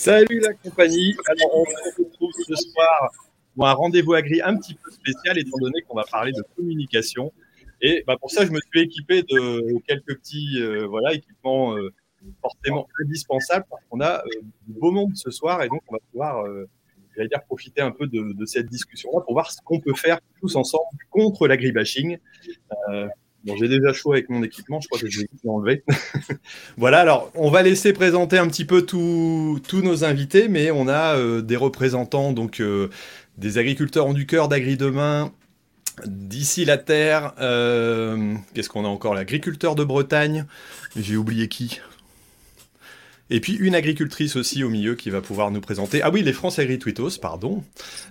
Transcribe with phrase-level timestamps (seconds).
[0.00, 1.12] Salut la compagnie.
[1.26, 3.10] Alors, on se retrouve ce soir
[3.56, 7.32] pour un rendez-vous agri un petit peu spécial, étant donné qu'on va parler de communication.
[7.80, 11.92] Et bah, pour ça, je me suis équipé de quelques petits euh, voilà, équipements euh,
[12.40, 14.28] forcément indispensables parce qu'on a euh,
[14.68, 16.44] du beau monde ce soir et donc on va pouvoir
[17.16, 20.20] j'allais dire, profiter un peu de, de cette discussion-là pour voir ce qu'on peut faire
[20.40, 22.18] tous ensemble contre l'agribashing.
[22.90, 23.08] Euh,
[23.44, 25.84] J'ai déjà chaud avec mon équipement, je crois que je vais l'enlever.
[26.76, 31.16] voilà, alors on va laisser présenter un petit peu tous nos invités, mais on a
[31.16, 32.88] euh, des représentants, donc euh,
[33.36, 35.32] des agriculteurs en du cœur d'Agri Demain,
[36.04, 37.32] d'ici la terre.
[37.40, 40.44] Euh, qu'est-ce qu'on a encore L'agriculteur de Bretagne.
[40.96, 41.80] J'ai oublié qui
[43.30, 46.00] et puis une agricultrice aussi au milieu qui va pouvoir nous présenter.
[46.00, 47.62] Ah oui, les France Agritwitos, pardon.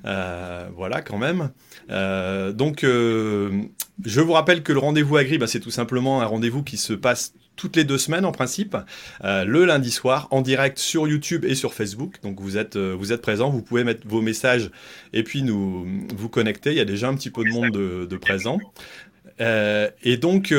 [0.04, 1.50] Voilà quand même.
[2.54, 2.86] Donc,
[4.06, 6.94] je vous rappelle que le rendez-vous agri, bah, c'est tout simplement un rendez-vous qui se
[6.94, 8.78] passe toutes les deux semaines en principe,
[9.24, 12.18] le lundi soir, en direct sur YouTube et sur Facebook.
[12.22, 14.70] Donc vous êtes, vous êtes présents, vous pouvez mettre vos messages
[15.12, 16.70] et puis nous vous connecter.
[16.70, 18.60] Il y a déjà un petit peu de monde de, de présents.
[19.40, 20.54] et donc,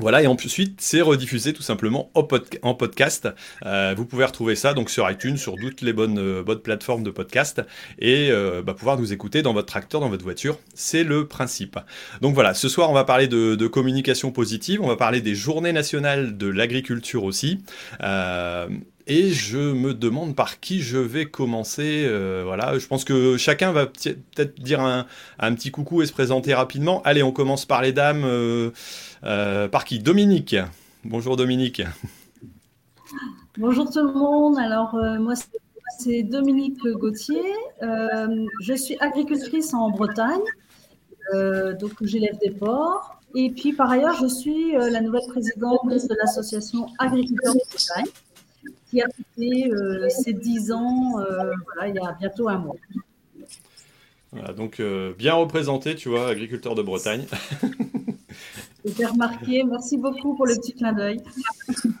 [0.00, 3.28] voilà, et ensuite, c'est rediffusé tout simplement en podcast.
[3.66, 7.02] Euh, vous pouvez retrouver ça donc sur iTunes, sur toutes les bonnes, euh, bonnes plateformes
[7.02, 7.62] de podcast,
[7.98, 10.58] et euh, bah, pouvoir nous écouter dans votre tracteur, dans votre voiture.
[10.74, 11.78] C'est le principe.
[12.22, 15.72] Donc voilà, ce soir, on va parler de, communication positive, on va parler des journées
[15.72, 17.60] nationales de l'agriculture aussi.
[19.10, 22.04] Et je me demande par qui je vais commencer.
[22.06, 25.04] Euh, voilà, je pense que chacun va peut-être dire un,
[25.54, 27.02] petit coucou et se présenter rapidement.
[27.02, 28.24] Allez, on commence par les dames.
[29.24, 29.98] Euh, euh, par qui?
[29.98, 30.56] Dominique.
[31.04, 31.82] Bonjour Dominique.
[33.58, 34.58] Bonjour tout le monde.
[34.58, 35.34] Alors moi
[35.98, 37.42] c'est Dominique Gauthier.
[37.80, 40.40] je suis agricultrice en Bretagne.
[41.80, 43.16] donc j'élève des porcs.
[43.34, 48.12] Et puis par ailleurs, je suis la nouvelle présidente de l'association Agriculteurs de Bretagne
[48.90, 52.76] qui a fêté euh, ses 10 ans euh, voilà, il y a bientôt un mois.
[54.32, 57.24] Voilà, donc euh, bien représenté, tu vois, agriculteur de Bretagne.
[58.84, 61.20] J'ai remarqué, merci beaucoup pour le petit clin d'œil.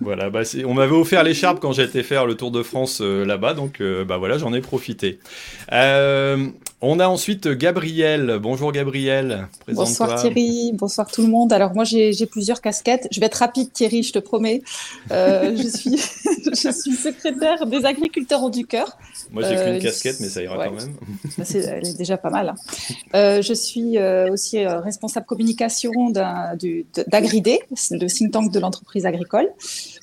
[0.00, 3.82] voilà, bah on m'avait offert l'écharpe quand j'étais faire le Tour de France là-bas, donc
[3.82, 5.18] bah voilà, j'en ai profité.
[6.82, 8.38] On a ensuite Gabriel.
[8.40, 9.48] Bonjour Gabriel.
[9.68, 11.52] Bonsoir Thierry, bonsoir tout le monde.
[11.52, 13.06] Alors moi j'ai plusieurs casquettes.
[13.10, 14.62] Je vais être rapide Thierry, je te promets.
[15.10, 15.96] Euh, je, suis,
[16.46, 18.96] je suis secrétaire des agriculteurs du cœur.
[19.30, 20.94] Moi j'ai qu'une euh, casquette mais ça ira quand même.
[21.54, 22.48] elle est déjà pas mal.
[22.48, 22.54] Hein.
[23.14, 29.50] Euh, je suis aussi responsable communication d'Agridé, le think tank de l'entreprise agricole.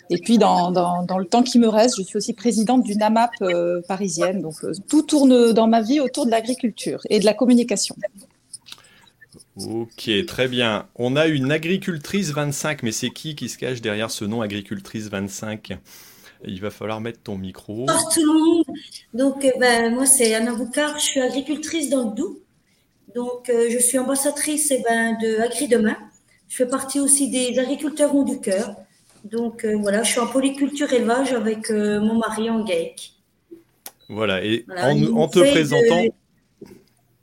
[0.10, 3.32] Et puis, dans, dans, le temps qui me reste, je suis aussi présidente d'une AMAP
[3.42, 4.42] euh, parisienne.
[4.42, 7.96] Donc, euh, tout tourne dans ma vie autour de l'agriculture et de la communication.
[9.58, 10.88] Ok, très bien.
[10.96, 15.10] On a une agricultrice 25, mais c'est qui qui se cache derrière ce nom agricultrice
[15.10, 15.78] 25
[16.46, 17.86] il va falloir mettre ton micro.
[17.88, 18.66] Bonjour tout le monde.
[19.16, 21.00] Donc, euh, ben, moi, c'est Anna Boucard.
[21.00, 22.38] Je suis agricultrice dans le Doubs.
[23.16, 25.98] Donc, je suis ambassadrice eh ben, de Agri Demain.
[26.48, 28.76] Je fais partie aussi des agriculteurs ont du cœur.
[29.24, 33.14] Donc euh, voilà, je suis en polyculture élevage avec euh, mon mari en GAEC.
[34.10, 34.66] Voilà, et
[35.14, 36.06] en, te présentant.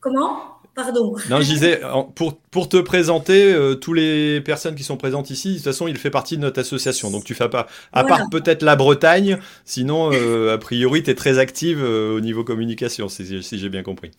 [0.00, 0.38] Comment?
[0.75, 1.15] Pardon.
[1.31, 1.81] Non, je disais,
[2.16, 5.87] pour, pour te présenter, euh, tous les personnes qui sont présentes ici, de toute façon,
[5.87, 7.10] il fait partie de notre association.
[7.10, 10.11] Donc, tu fais pas, à part peut-être la Bretagne, sinon,
[10.50, 14.11] a priori, tu es très active au niveau communication, si, si j'ai bien compris.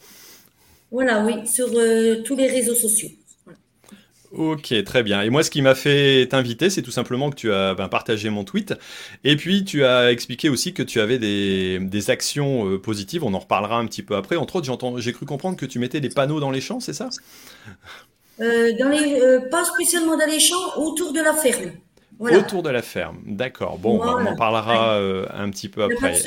[0.91, 1.67] Voilà, oui, sur
[2.23, 3.09] tous les réseaux sociaux.
[4.35, 5.21] Ok, très bien.
[5.21, 8.29] Et moi, ce qui m'a fait t'inviter, c'est tout simplement que tu as ben, partagé
[8.29, 8.73] mon tweet.
[9.23, 13.23] Et puis, tu as expliqué aussi que tu avais des, actions euh, positives.
[13.23, 14.35] On en reparlera un petit peu après.
[14.35, 17.09] Entre autres, j'ai cru comprendre que tu mettais des panneaux dans les champs, c'est ça?
[18.41, 21.71] Euh, dans les, euh, Pas spécialement dans les champs, autour de la ferme.
[22.19, 23.77] Autour de la ferme, d'accord.
[23.77, 26.21] Bon, on en parlera un petit peu après.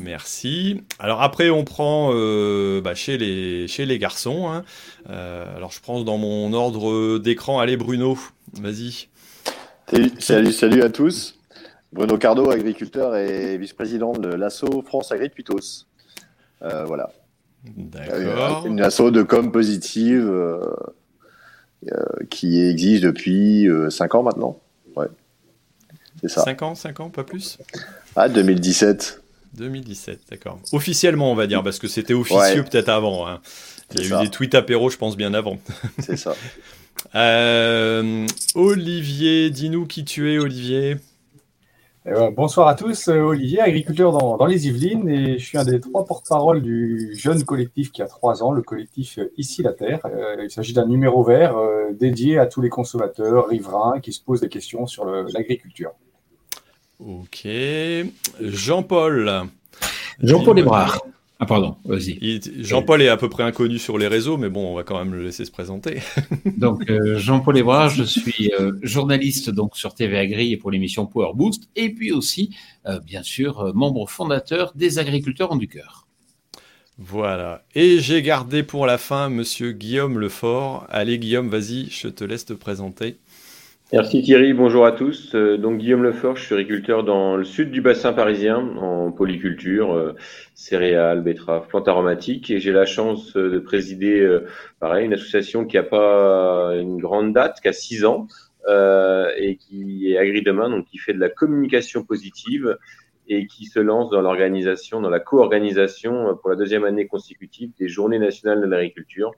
[0.00, 0.82] Merci.
[0.98, 4.50] Alors après, on prend euh, bah, chez, les, chez les garçons.
[4.50, 4.64] Hein.
[5.08, 7.60] Euh, alors je prends dans mon ordre d'écran.
[7.60, 8.18] Allez Bruno,
[8.54, 9.08] vas-y.
[10.18, 11.38] Salut, salut, à tous.
[11.92, 15.86] Bruno Cardo, agriculteur et vice-président de l'ASSO France Agricultos.
[16.62, 17.10] Euh, voilà.
[17.64, 18.66] D'accord.
[18.66, 20.30] Une asso de com positive
[22.28, 24.60] qui existe depuis 5 ans maintenant.
[24.96, 25.06] Ouais.
[26.20, 26.42] C'est ça.
[26.42, 27.58] 5 ans, 5 ans, pas plus?
[28.16, 29.22] Ah, 2017.
[29.54, 30.60] 2017, d'accord.
[30.72, 33.26] Officiellement, on va dire, parce que c'était officieux peut-être avant.
[33.26, 33.40] Hein.
[33.94, 35.58] Il y a eu des tweets apéro, je pense, bien avant.
[35.98, 36.34] C'est ça.
[37.14, 40.96] Euh, Olivier, dis-nous qui tu es, Olivier.
[42.06, 45.64] Eh ben, bonsoir à tous, euh, Olivier, agriculteur dans, les Yvelines, et je suis un
[45.64, 50.00] des trois porte-parole du jeune collectif qui a trois ans, le collectif Ici la Terre.
[50.06, 51.56] Euh, il s'agit d'un numéro vert
[51.92, 55.92] dédié à tous les consommateurs riverains qui se posent des questions sur l'agriculture.
[56.98, 57.46] Ok.
[58.40, 59.48] Jean-Paul.
[60.20, 61.00] Jean-Paul Ebrard.
[61.40, 62.40] Ah pardon, vas-y.
[62.58, 65.14] Jean-Paul est à peu près inconnu sur les réseaux, mais bon, on va quand même
[65.14, 66.00] le laisser se présenter.
[66.56, 71.06] donc euh, Jean-Paul Ebrard, je suis euh, journaliste donc sur TV Agri et pour l'émission
[71.06, 72.56] Power Boost, et puis aussi,
[72.86, 76.08] euh, bien sûr, membre fondateur des Agriculteurs en du cœur.
[77.00, 77.62] Voilà.
[77.76, 80.88] Et j'ai gardé pour la fin Monsieur Guillaume Lefort.
[80.90, 83.18] Allez Guillaume, vas-y, je te laisse te présenter.
[83.90, 85.34] Merci Thierry, bonjour à tous.
[85.34, 89.94] Euh, donc Guillaume Lefort, je suis agriculteur dans le sud du bassin parisien en polyculture,
[89.94, 90.14] euh,
[90.54, 94.40] céréales, betteraves, plantes aromatiques et j'ai la chance euh, de présider
[94.78, 98.28] pareil une association qui n'a pas une grande date, qui a six ans
[98.68, 102.76] et qui est Agri Demain, donc qui fait de la communication positive
[103.26, 107.88] et qui se lance dans l'organisation, dans la co-organisation pour la deuxième année consécutive des
[107.88, 109.32] Journées nationales de l'agriculture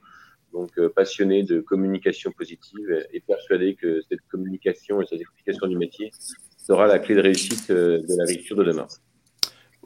[0.52, 5.76] donc euh, passionné de communication positive et persuadé que cette communication et cette explication du
[5.76, 6.11] métier
[6.58, 8.87] sera la clé de réussite euh, de l'agriculture de demain.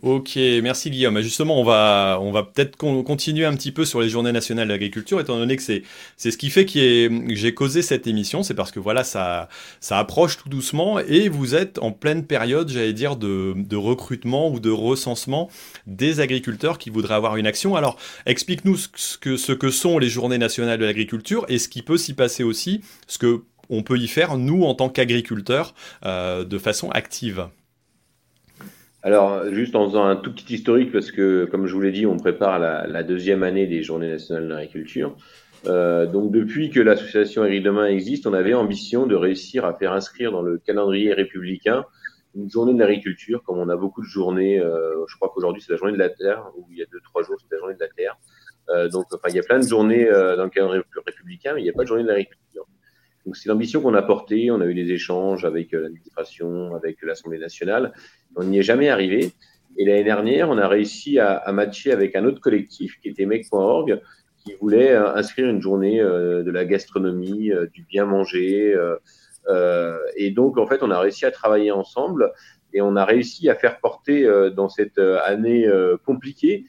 [0.04, 1.18] Ok, merci Guillaume.
[1.22, 5.18] Justement, on va, on va peut-être continuer un petit peu sur les journées nationales d'agriculture,
[5.18, 5.82] étant donné que c'est,
[6.18, 8.42] c'est ce qui fait que j'ai causé cette émission.
[8.42, 9.48] C'est parce que voilà, ça,
[9.80, 14.50] ça approche tout doucement et vous êtes en pleine période, j'allais dire, de, de recrutement
[14.50, 15.48] ou de recensement
[15.86, 17.74] des agriculteurs qui voudraient avoir une action.
[17.74, 17.96] Alors,
[18.26, 21.96] explique-nous ce que, ce que sont les journées nationales de l'agriculture et ce qui peut
[21.96, 25.74] s'y passer aussi, ce que on peut y faire, nous, en tant qu'agriculteurs,
[26.04, 27.48] euh, de façon active.
[29.04, 32.06] Alors, juste en faisant un tout petit historique, parce que, comme je vous l'ai dit,
[32.06, 35.14] on prépare la, deuxième année des Journées nationales de l'agriculture.
[35.66, 39.92] Euh, donc, depuis que l'association Agri Demain existe, on avait ambition de réussir à faire
[39.92, 41.84] inscrire dans le calendrier républicain
[42.34, 44.58] une journée de l'agriculture, comme on a beaucoup de journées.
[44.58, 47.00] Euh, je crois qu'aujourd'hui, c'est la journée de la Terre, ou il y a deux,
[47.04, 48.16] trois jours, c'est la journée de la Terre.
[48.70, 51.60] Euh, donc, enfin, il y a plein de journées euh, dans le calendrier républicain, mais
[51.60, 52.66] il n'y a pas de journée de l'agriculture.
[53.24, 54.50] Donc c'est l'ambition qu'on a portée.
[54.50, 57.92] On a eu des échanges avec euh, l'administration, avec l'Assemblée nationale.
[58.36, 59.32] On n'y est jamais arrivé.
[59.76, 63.26] Et l'année dernière, on a réussi à, à, matcher avec un autre collectif qui était
[63.26, 64.00] mec.org,
[64.44, 68.76] qui voulait euh, inscrire une journée euh, de la gastronomie, du bien manger.
[70.16, 72.32] et donc, en fait, on a réussi à travailler ensemble
[72.72, 75.68] et on a réussi à faire porter dans cette année
[76.04, 76.64] compliquée,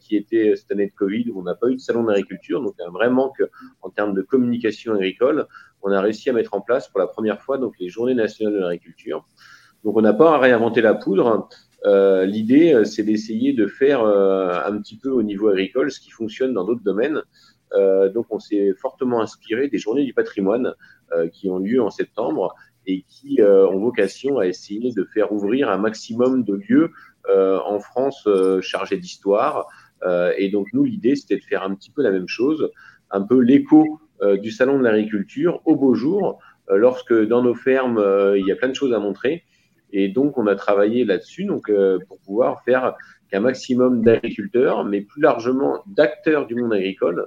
[0.00, 2.74] qui était cette année de Covid, où on n'a pas eu de salon d'agriculture, donc
[2.78, 3.42] un vrai manque
[3.82, 5.48] en termes de communication agricole
[5.86, 8.54] on a réussi à mettre en place pour la première fois donc les Journées nationales
[8.54, 9.26] de l'agriculture.
[9.84, 11.48] Donc on n'a pas réinventé la poudre.
[11.84, 16.00] Euh, l'idée, euh, c'est d'essayer de faire euh, un petit peu au niveau agricole ce
[16.00, 17.22] qui fonctionne dans d'autres domaines.
[18.14, 20.74] donc on s'est fortement inspiré des Journées du patrimoine
[21.32, 22.54] qui ont lieu en septembre
[22.86, 26.90] et qui ont vocation à essayer de faire ouvrir un maximum de lieux
[27.28, 28.28] en France
[28.60, 29.66] chargés d'histoire.
[30.36, 32.70] et donc nous, l'idée, c'était de faire un petit peu la même chose,
[33.10, 36.38] un peu l'écho euh, du salon de l'agriculture au beau jour,
[36.70, 39.44] euh, lorsque dans nos fermes, euh, il y a plein de choses à montrer.
[39.92, 41.70] Et donc, on a travaillé là-dessus donc,
[42.08, 42.94] pour pouvoir faire
[43.30, 47.26] qu'un maximum d'agriculteurs, mais plus largement d'acteurs du monde agricole,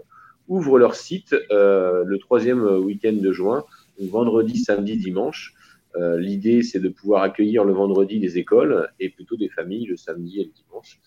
[0.50, 3.64] ouvrent leur site le troisième week-end de juin,
[3.98, 5.56] vendredi, samedi, dimanche.
[5.96, 10.40] L'idée, c'est de pouvoir accueillir le vendredi des écoles et plutôt des familles le samedi
[10.40, 11.00] et le dimanche.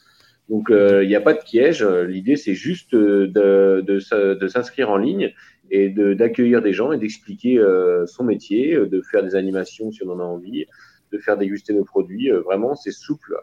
[0.49, 1.83] Donc, il n'y a pas de piège.
[1.85, 5.33] L'idée, c'est juste de, de, de s'inscrire en ligne
[5.73, 10.03] et d'accueillir des gens et d'expliquer euh, son métier, euh, de faire des animations si
[10.05, 10.67] on en a envie,
[11.13, 12.31] de faire déguster nos produits.
[12.31, 13.35] Euh, vraiment, c'est souple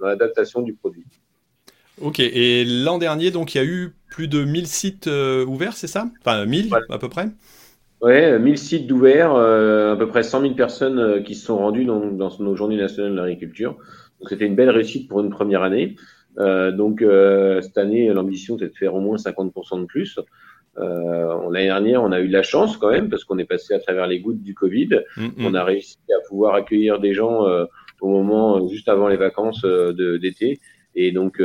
[0.00, 1.04] dans l'adaptation du produit.
[2.00, 5.10] Ok, et l'an dernier, donc, il y a eu plus de 1000 sites
[5.46, 6.08] ouverts, c'est ça?
[6.20, 7.28] Enfin, 1000 à peu près?
[8.00, 12.06] Ouais, 1000 sites d'ouverts, à peu près 100 000 personnes qui se sont rendues dans,
[12.06, 13.72] dans nos journées nationales de l'agriculture.
[14.20, 15.96] Donc, c'était une belle réussite pour une première année.
[16.36, 17.04] donc,
[17.60, 20.18] cette année, l'ambition, c'est de faire au moins 50% de plus.
[20.78, 23.74] Euh, L'année dernière, on a eu de la chance quand même parce qu'on est passé
[23.74, 25.00] à travers les gouttes du Covid.
[25.16, 25.30] Mm-hmm.
[25.40, 27.64] On a réussi à pouvoir accueillir des gens euh,
[28.00, 30.60] au moment euh, juste avant les vacances euh, d'été
[30.94, 31.40] et donc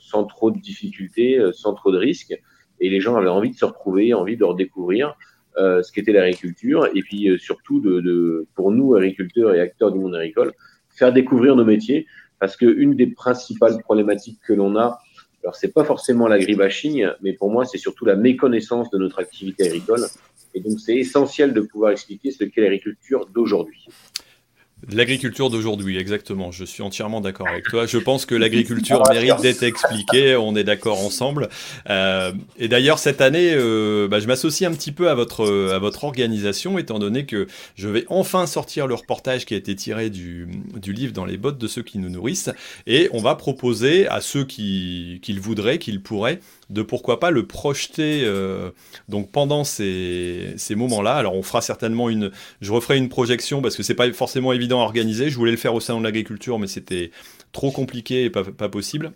[0.00, 2.36] sans trop de difficultés, sans trop de risques.
[2.80, 5.16] Et les gens avaient envie de se retrouver, envie de redécouvrir
[5.56, 10.14] ce qu'était l'agriculture et puis surtout de, de, pour nous agriculteurs et acteurs du monde
[10.14, 10.52] agricole,
[10.90, 12.06] faire découvrir nos métiers
[12.38, 15.00] parce qu'une des principales problématiques que l'on a
[15.46, 19.68] alors, c'est pas forcément l'agribashing, mais pour moi, c'est surtout la méconnaissance de notre activité
[19.68, 20.04] agricole.
[20.54, 23.86] Et donc, c'est essentiel de pouvoir expliquer ce qu'est l'agriculture d'aujourd'hui.
[24.92, 26.52] L'agriculture d'aujourd'hui, exactement.
[26.52, 27.86] Je suis entièrement d'accord avec toi.
[27.86, 30.36] Je pense que l'agriculture mérite d'être expliquée.
[30.36, 31.48] On est d'accord ensemble.
[31.88, 35.78] Euh, et d'ailleurs, cette année, euh, bah, je m'associe un petit peu à votre à
[35.78, 40.10] votre organisation, étant donné que je vais enfin sortir le reportage qui a été tiré
[40.10, 42.50] du, du livre dans les bottes de ceux qui nous nourrissent,
[42.86, 47.20] et on va proposer à ceux qui, qui le voudraient, qui le pourraient, de pourquoi
[47.20, 48.70] pas le projeter euh,
[49.08, 51.14] donc pendant ces, moments-là.
[51.14, 52.30] Alors on fera certainement une,
[52.60, 55.30] je referai une projection parce que c'est pas forcément évident à organiser.
[55.30, 57.10] Je voulais le faire au salon de l'agriculture, mais c'était
[57.52, 59.12] trop compliqué et pas, pas possible.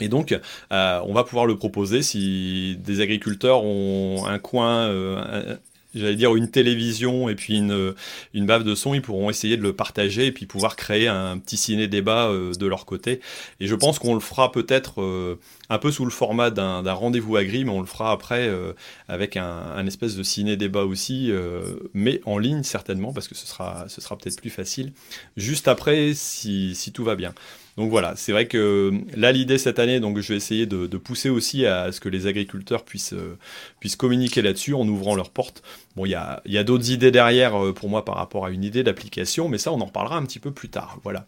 [0.00, 0.32] Et donc,
[0.72, 5.56] euh, on va pouvoir le proposer si des agriculteurs ont un coin, euh,
[5.94, 7.94] j'allais dire une télévision et puis une,
[8.34, 11.38] une bave de son, ils pourront essayer de le partager et puis pouvoir créer un
[11.38, 13.20] petit ciné-débat euh, de leur côté.
[13.60, 17.36] Et je pense qu'on le fera peut-être euh, un peu sous le format d'un rendez-vous
[17.36, 18.72] agri, mais on le fera après euh,
[19.08, 21.32] avec un, un, espèce de ciné-débat aussi,
[21.94, 24.92] mais en ligne certainement, parce que ce sera, ce sera peut-être plus facile,
[25.36, 27.34] juste après si, si tout va bien.
[27.80, 31.30] Donc voilà, c'est vrai que là l'idée cette année, donc je vais essayer de, pousser
[31.30, 33.38] aussi à ce que les agriculteurs puissent, euh,
[33.80, 35.62] puissent communiquer là-dessus en ouvrant leurs portes.
[35.96, 38.84] Bon, il y a, d'autres idées derrière euh, pour moi par rapport à une idée
[38.84, 40.98] d'application, mais ça on en reparlera un petit peu plus tard.
[41.02, 41.26] Voilà.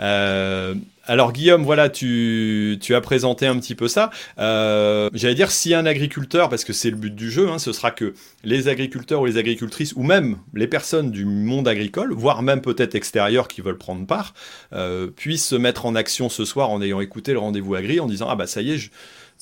[0.00, 0.74] Euh,
[1.06, 4.10] alors Guillaume, voilà, tu, as présenté un petit peu ça.
[4.38, 7.72] Euh, J'allais dire, si un agriculteur, parce que c'est le but du jeu, hein, ce
[7.72, 8.12] sera que
[8.44, 12.94] les agriculteurs ou les agricultrices, ou même les personnes du monde agricole, voire même peut-être
[12.94, 14.34] extérieurs qui veulent prendre part,
[15.16, 18.28] puissent se mettre en action ce soir en ayant écouté le rendez-vous agri, en disant,
[18.28, 18.90] ah bah ça y est, je,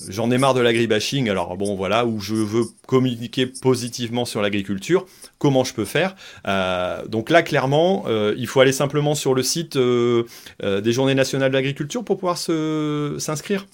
[0.08, 5.06] j'en ai marre de l'agribashing, alors bon voilà, où je veux communiquer positivement sur l'agriculture,
[5.38, 6.14] comment je peux faire
[6.46, 10.24] euh, Donc là, clairement, euh, il faut aller simplement sur le site euh,
[10.62, 13.66] des Journées nationales de l'agriculture pour pouvoir s'inscrire.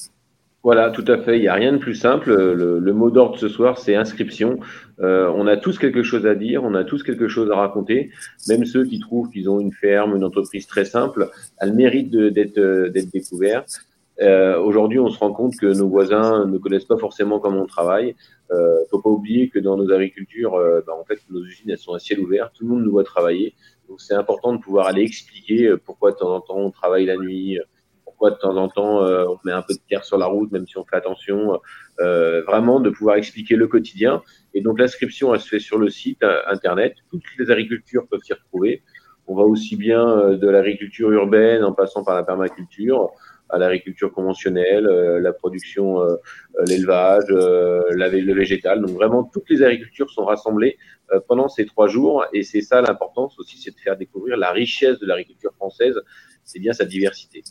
[0.62, 1.38] Voilà, tout à fait.
[1.38, 2.34] Il n'y a rien de plus simple.
[2.34, 4.58] Le, mot d'ordre ce soir, c'est inscription.
[4.98, 8.10] on a tous quelque chose à dire, on a tous quelque chose à raconter.
[8.48, 12.88] Même ceux qui trouvent qu'ils ont une ferme, une entreprise très simple, elle mérite d'être
[13.12, 13.85] découverte.
[14.22, 17.66] Euh, Aujourd'hui, on se rend compte que nos voisins ne connaissent pas forcément comment on
[17.66, 18.16] travaille.
[18.50, 21.78] Euh, faut pas oublier que dans nos agricultures, euh, bah, en fait, nos usines elles
[21.78, 22.50] sont à ciel ouvert.
[22.52, 23.54] Tout le monde nous voit travailler.
[23.88, 27.06] Donc, c'est important de pouvoir aller expliquer euh, pourquoi de temps en temps on travaille
[27.06, 27.58] la nuit,
[28.04, 30.50] pourquoi de temps en temps euh, on met un peu de terre sur la route,
[30.50, 31.60] même si on fait attention.
[31.98, 34.22] vraiment, de pouvoir expliquer le quotidien.
[34.54, 36.94] Et donc, l'inscription, elle se fait sur le site internet.
[37.10, 38.82] Toutes les agricultures peuvent s'y retrouver.
[39.28, 43.10] On va aussi bien de l'agriculture urbaine en passant par la permaculture
[43.48, 46.16] à l'agriculture conventionnelle, euh, la production, euh,
[46.58, 48.80] euh, l'élevage, le végétal.
[48.80, 50.78] Donc vraiment, toutes les agricultures sont rassemblées
[51.28, 52.24] pendant ces trois jours.
[52.32, 56.00] Et c'est ça l'importance aussi, c'est de faire découvrir la richesse de l'agriculture française,
[56.44, 57.44] c'est bien sa diversité.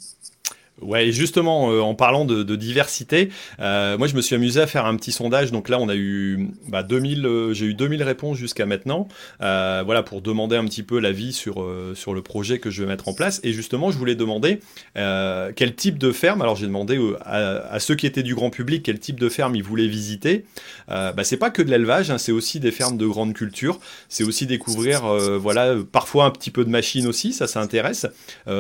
[0.82, 3.30] Ouais, justement, euh, en parlant de, diversité,
[3.62, 5.52] euh, moi je me suis amusé à faire un petit sondage.
[5.52, 9.08] Donc là, on a eu bah, 2000, euh, j'ai eu 2000 réponses jusqu'à maintenant.
[9.40, 11.66] voilà, pour demander un petit peu l'avis sur,
[11.96, 13.40] sur le projet que je vais mettre en place.
[13.44, 14.60] Et justement, je voulais demander
[14.94, 16.42] quel type de ferme.
[16.42, 19.64] Alors j'ai demandé à, ceux qui étaient du grand public quel type de ferme ils
[19.64, 20.46] voulaient visiter.
[20.88, 23.80] bah, c'est pas que de l'élevage, hein, c'est aussi des fermes de grande culture.
[24.10, 25.04] C'est aussi découvrir,
[25.40, 28.08] voilà, parfois un petit peu de machines aussi, ça, ça intéresse.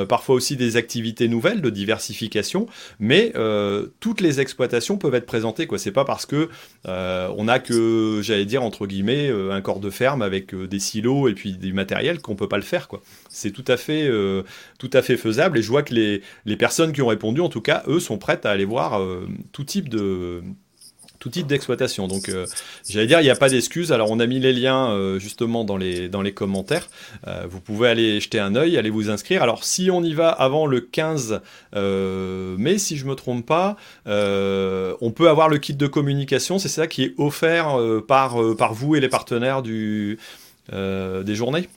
[0.07, 2.04] parfois aussi des activités nouvelles de diversité
[2.99, 5.67] mais euh, toutes les exploitations peuvent être présentées.
[5.77, 6.49] C'est pas parce que
[6.87, 10.79] euh, on a que, j'allais dire entre guillemets, euh, un corps de ferme avec des
[10.79, 12.87] silos et puis du matériel qu'on peut pas le faire.
[13.29, 14.09] C'est tout à fait,
[14.79, 15.57] tout à fait faisable.
[15.57, 18.17] Et je vois que les, les personnes qui ont répondu, en tout cas, eux, sont
[18.17, 19.01] prêtes à aller voir
[19.51, 20.41] tout type de
[21.29, 22.07] tout d'exploitation.
[22.07, 22.45] Donc, euh,
[22.87, 23.91] j'allais dire, il n'y a pas d'excuse.
[23.91, 26.89] Alors, on a mis les liens euh, justement dans les, dans les commentaires.
[27.27, 29.41] Euh, vous pouvez aller jeter un œil, aller vous inscrire.
[29.41, 31.41] Alors, si on y va avant le 15
[31.73, 36.59] mai, si je me trompe pas, on peut avoir le kit de communication.
[36.59, 37.77] C'est ça qui est offert
[38.07, 40.19] par, par vous et les partenaires du,
[40.71, 41.67] des journées?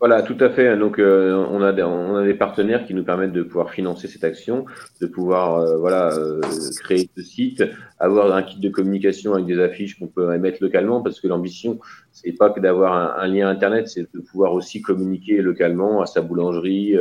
[0.00, 0.76] Voilà, tout à fait.
[0.76, 4.06] Donc, euh, on, a des, on a des partenaires qui nous permettent de pouvoir financer
[4.06, 4.64] cette action,
[5.00, 6.40] de pouvoir euh, voilà euh,
[6.80, 7.64] créer ce site,
[7.98, 11.80] avoir un kit de communication avec des affiches qu'on peut émettre localement, parce que l'ambition,
[12.12, 16.06] c'est pas que d'avoir un, un, lien internet, c'est de pouvoir aussi communiquer localement à
[16.06, 16.96] sa boulangerie,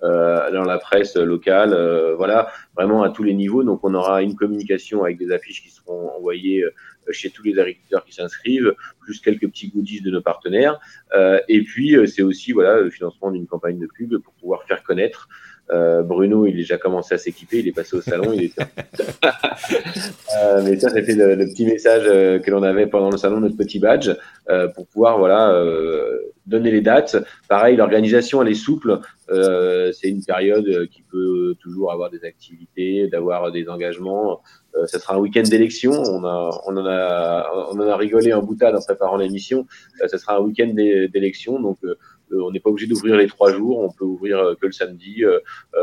[0.00, 1.76] dans la presse locale,
[2.16, 3.64] voilà, vraiment à tous les niveaux.
[3.64, 6.64] Donc, on aura une communication avec des affiches qui seront envoyées
[7.10, 10.78] chez tous les agriculteurs qui s'inscrivent, plus quelques petits goodies de nos partenaires.
[11.14, 14.64] Euh, et puis, euh, c'est aussi voilà, le financement d'une campagne de pub pour pouvoir
[14.64, 15.28] faire connaître
[15.70, 18.32] euh, Bruno, il a déjà commencé à s'équiper, il est passé au salon.
[18.32, 18.62] Il était...
[20.36, 23.40] euh, mais ça, c'était le, le, petit message euh, que l'on avait pendant le salon,
[23.40, 24.10] notre petit badge,
[24.48, 27.16] euh, pour pouvoir voilà euh, donner les dates.
[27.48, 29.00] Pareil, l'organisation, elle est souple.
[29.28, 34.40] c'est une période qui peut toujours avoir des activités, d'avoir des engagements.
[34.86, 35.92] ça sera un week-end d'élection.
[35.92, 39.66] On, a, on, en a, on en a rigolé en boutade en préparant l'émission.
[40.06, 41.78] ça sera un week-end d'élection, donc
[42.32, 44.72] euh, on n'est pas obligé d'ouvrir les trois jours, on peut ouvrir euh, que le
[44.72, 45.40] samedi euh,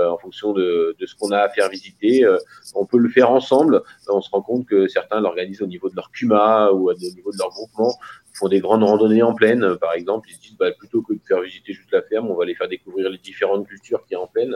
[0.09, 2.25] en fonction de, ce qu'on a à faire visiter.
[2.73, 3.83] on peut le faire ensemble.
[4.09, 7.31] On se rend compte que certains l'organisent au niveau de leur CUMA ou au niveau
[7.31, 7.93] de leur groupement
[8.37, 11.19] font des grandes randonnées en plaine, par exemple, ils se disent bah, plutôt que de
[11.25, 14.19] faire visiter juste la ferme, on va les faire découvrir les différentes cultures qu'il y
[14.19, 14.55] a en plaine.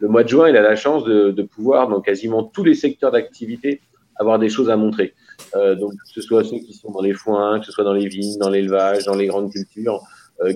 [0.00, 3.10] Le mois de juin, il a la chance de, pouvoir, dans quasiment tous les secteurs
[3.10, 3.80] d'activité,
[4.16, 5.14] avoir des choses à montrer.
[5.54, 8.06] donc, que ce soit ceux qui sont dans les foins, que ce soit dans les
[8.06, 10.00] vignes, dans l'élevage, dans les grandes cultures,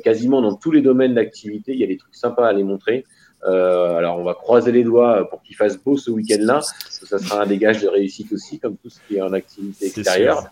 [0.05, 3.05] quasiment dans tous les domaines d'activité, il y a des trucs sympas à les montrer.
[3.45, 6.61] Euh, alors, on va croiser les doigts pour qu'il fasse beau ce week-end-là.
[6.61, 10.45] Ça sera un dégage de réussite aussi, comme tout ce qui est en activité extérieure.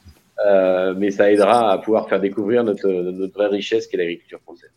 [0.47, 2.89] Euh, mais ça aidera à pouvoir faire découvrir notre,
[3.35, 4.71] vraie richesse qui est l'agriculture française.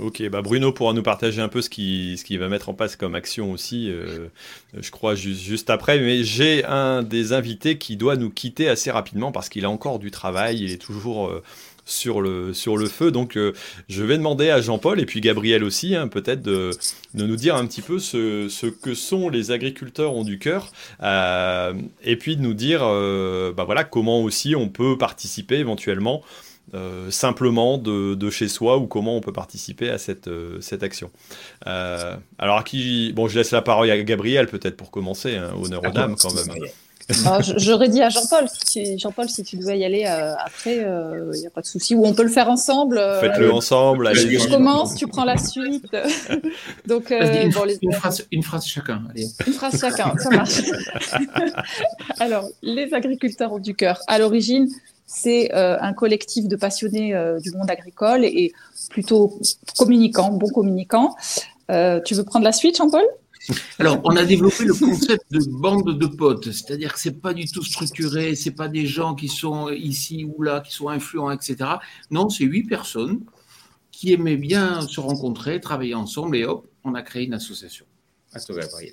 [0.00, 2.96] Ok, bah Bruno pourra nous partager un peu ce qu'il qui va mettre en place
[2.96, 4.28] comme action aussi, euh,
[4.72, 5.98] je crois, juste, juste après.
[5.98, 9.98] Mais j'ai un des invités qui doit nous quitter assez rapidement parce qu'il a encore
[9.98, 11.42] du travail, il est toujours euh,
[11.84, 13.10] sur le, sur le feu.
[13.10, 13.52] Donc, euh,
[13.88, 16.70] je vais demander à Jean-Paul et puis Gabriel aussi, hein, peut-être, de,
[17.14, 20.70] de, nous dire un petit peu ce, ce, que sont les agriculteurs ont du cœur,
[21.02, 26.22] euh, et puis de nous dire, euh, bah voilà, comment aussi on peut participer éventuellement.
[27.10, 31.10] simplement de, de, chez soi ou comment on peut participer à cette, cette action.
[31.66, 35.82] alors à qui bon je laisse la parole à Gabriel peut-être pour commencer, hein, honneur
[35.84, 36.56] aux dames quand même.
[37.26, 38.46] Ah, j'aurais dit à Jean-Paul,
[38.98, 41.94] Jean-Paul, si tu dois y aller euh, après, il euh, n'y a pas de souci.
[41.94, 42.98] Ou on peut le faire ensemble.
[42.98, 44.06] Euh, Faites-le ensemble.
[44.06, 45.96] Allez, je commence, tu prends la suite.
[46.86, 47.78] Donc, une, bon, les...
[47.82, 49.02] une, phrase, une, phrase, chacun.
[49.10, 49.26] Allez.
[49.46, 50.62] Une phrase chacun, ça marche.
[52.20, 54.00] Alors, les agriculteurs ont du cœur.
[54.06, 54.68] À l'origine,
[55.06, 58.52] c'est un collectif de passionnés du monde agricole et
[58.90, 59.38] plutôt
[59.78, 61.14] communicants, bons communicants.
[61.68, 63.04] tu veux prendre la suite, Jean-Paul?
[63.78, 67.46] Alors, on a développé le concept de bande de potes, c'est-à-dire que c'est pas du
[67.46, 71.56] tout structuré, c'est pas des gens qui sont ici ou là, qui sont influents, etc.
[72.10, 73.20] Non, c'est huit personnes
[73.90, 77.84] qui aimaient bien se rencontrer, travailler ensemble, et hop, on a créé une association.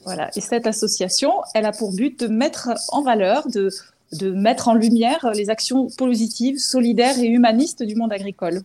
[0.03, 3.69] Voilà, et cette association, elle a pour but de mettre en valeur, de,
[4.11, 8.63] de mettre en lumière les actions positives, solidaires et humanistes du monde agricole.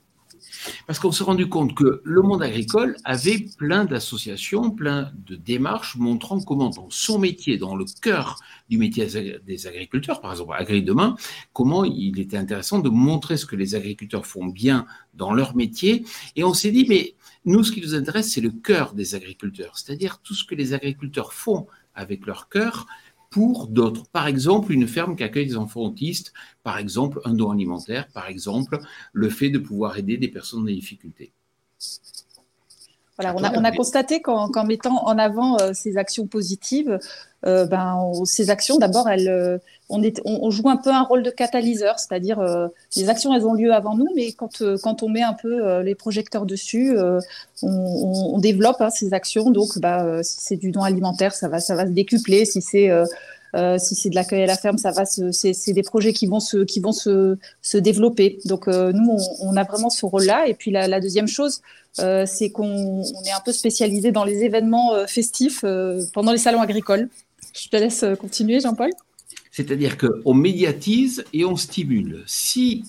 [0.87, 5.97] Parce qu'on s'est rendu compte que le monde agricole avait plein d'associations, plein de démarches
[5.97, 9.07] montrant comment dans son métier, dans le cœur du métier
[9.47, 11.17] des agriculteurs, par exemple Agri Demain,
[11.53, 16.05] comment il était intéressant de montrer ce que les agriculteurs font bien dans leur métier.
[16.37, 19.77] Et on s'est dit, mais nous, ce qui nous intéresse, c'est le cœur des agriculteurs,
[19.79, 22.87] c'est-à-dire tout ce que les agriculteurs font avec leur cœur,
[23.35, 24.07] pour d'autres.
[24.13, 28.29] Par exemple, une ferme qui accueille des enfants autistes, par exemple, un don alimentaire, par
[28.29, 28.79] exemple,
[29.13, 31.33] le fait de pouvoir aider des personnes en difficulté.
[33.17, 36.99] Voilà, on, a, on a constaté qu'en mettant en avant euh, ces actions positives,
[37.47, 41.23] euh, ben, ces actions, d'abord, elles, euh, on, est, on, joue un peu un rôle
[41.23, 42.43] de catalyseur, c'est-à-dire
[42.97, 45.95] les actions, elles ont lieu avant nous, mais quand, quand on met un peu les
[45.95, 46.97] projecteurs dessus,
[47.63, 49.51] on, on, développe hein, ces actions.
[49.51, 52.47] Donc, bah, si c'est du don alimentaire, ça va, ça va se décupler.
[52.47, 52.91] Si c'est
[53.55, 56.41] euh, si c'est de l'accueil à la ferme, ça va c'est des projets qui vont
[56.41, 58.39] se, qui vont se, se développer.
[58.45, 60.49] Donc euh, nous, on, a vraiment ce rôle-là.
[60.49, 61.63] Et puis la, deuxième chose,
[62.01, 65.65] euh, c'est qu'on est un peu spécialisé dans les événements festifs
[66.13, 67.09] pendant les salons agricoles.
[67.55, 68.91] Je te laisse continuer, Jean-Paul.
[69.53, 72.25] C'est-à-dire qu'on médiatise et on stimule.
[72.27, 72.85] Si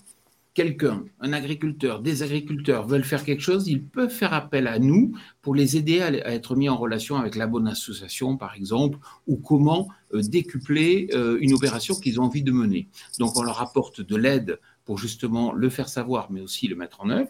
[0.56, 5.14] quelqu'un, un agriculteur, des agriculteurs veulent faire quelque chose, ils peuvent faire appel à nous
[5.42, 9.36] pour les aider à, être mis en relation avec la bonne association, par exemple, ou
[9.36, 12.88] comment euh, décupler euh, une opération qu'ils ont envie de mener.
[13.20, 17.02] Donc on leur apporte de l'aide pour justement le faire savoir, mais aussi le mettre
[17.02, 17.30] en œuvre.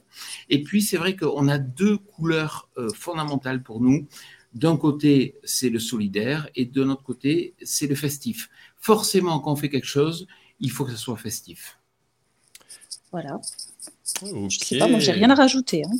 [0.50, 4.08] Et puis c'est vrai qu'on a deux couleurs euh, fondamentales pour nous.
[4.54, 8.50] D'un côté, c'est le solidaire, et de l'autre côté, c'est le festif.
[8.78, 10.28] Forcément, quand on fait quelque chose,
[10.60, 11.78] il faut que ce soit festif.
[13.16, 13.40] Voilà.
[14.50, 15.84] Je sais pas, moi j'ai rien à rajouter.
[15.86, 15.96] Hein.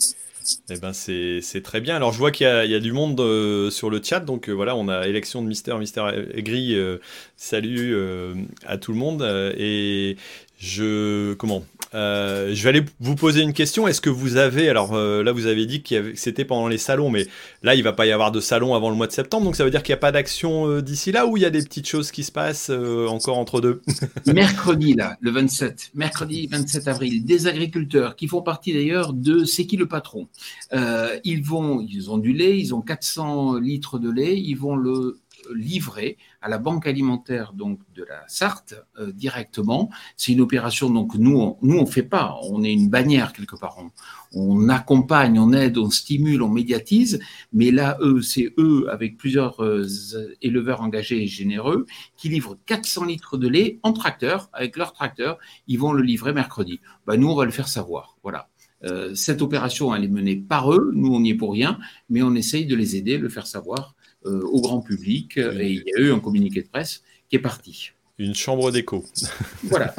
[0.70, 1.96] Eh ben c'est très bien.
[1.96, 4.52] Alors je vois qu'il y, y, a du monde euh, sur le chat, donc euh,
[4.52, 6.04] voilà, on a élection de Mister, Mister
[6.40, 6.76] Gris.
[6.76, 6.98] Euh,
[7.38, 7.96] salut
[8.66, 9.24] à tout le monde
[9.58, 10.18] et
[10.60, 11.64] je comment?
[11.96, 13.88] Euh, je vais aller vous poser une question.
[13.88, 17.10] Est-ce que vous avez, alors euh, là vous avez dit que c'était pendant les salons,
[17.10, 17.26] mais
[17.64, 19.64] là il va pas y avoir de salon avant le mois de septembre, donc ça
[19.64, 21.62] veut dire qu'il n'y a pas d'action euh, d'ici là ou il y a des
[21.64, 23.82] petites choses qui se passent encore entre deux?
[24.26, 29.66] Mercredi là, le 27, mercredi 27 avril, des agriculteurs qui font partie d'ailleurs de C'est
[29.66, 30.28] qui le patron?
[31.24, 35.20] Ils vont, ils ont du lait, ils ont 400 litres de lait, ils vont le
[35.54, 39.90] livrer à la banque alimentaire donc de la Sarthe euh, directement.
[40.18, 43.56] C'est une opération donc nous on, nous on fait pas, on est une bannière quelque
[43.56, 43.78] part.
[44.34, 47.20] On, accompagne, on aide, on stimule, on médiatise,
[47.54, 49.88] mais là eux c'est eux avec plusieurs euh,
[50.42, 51.86] éleveurs engagés et généreux
[52.18, 55.38] qui livrent 400 litres de lait en tracteur avec leur tracteur.
[55.68, 56.80] Ils vont le livrer mercredi.
[57.06, 58.18] Bah, nous on va le faire savoir.
[58.24, 58.50] Voilà.
[58.84, 61.80] Euh, cette opération, elle est menée par eux, nous on n'y est pour rien,
[62.10, 65.38] mais on essaye de les aider, de le faire savoir au grand public.
[65.38, 67.92] Et il y a eu un communiqué de presse qui est parti.
[68.18, 69.04] Une chambre d'écho.
[69.64, 69.94] Voilà.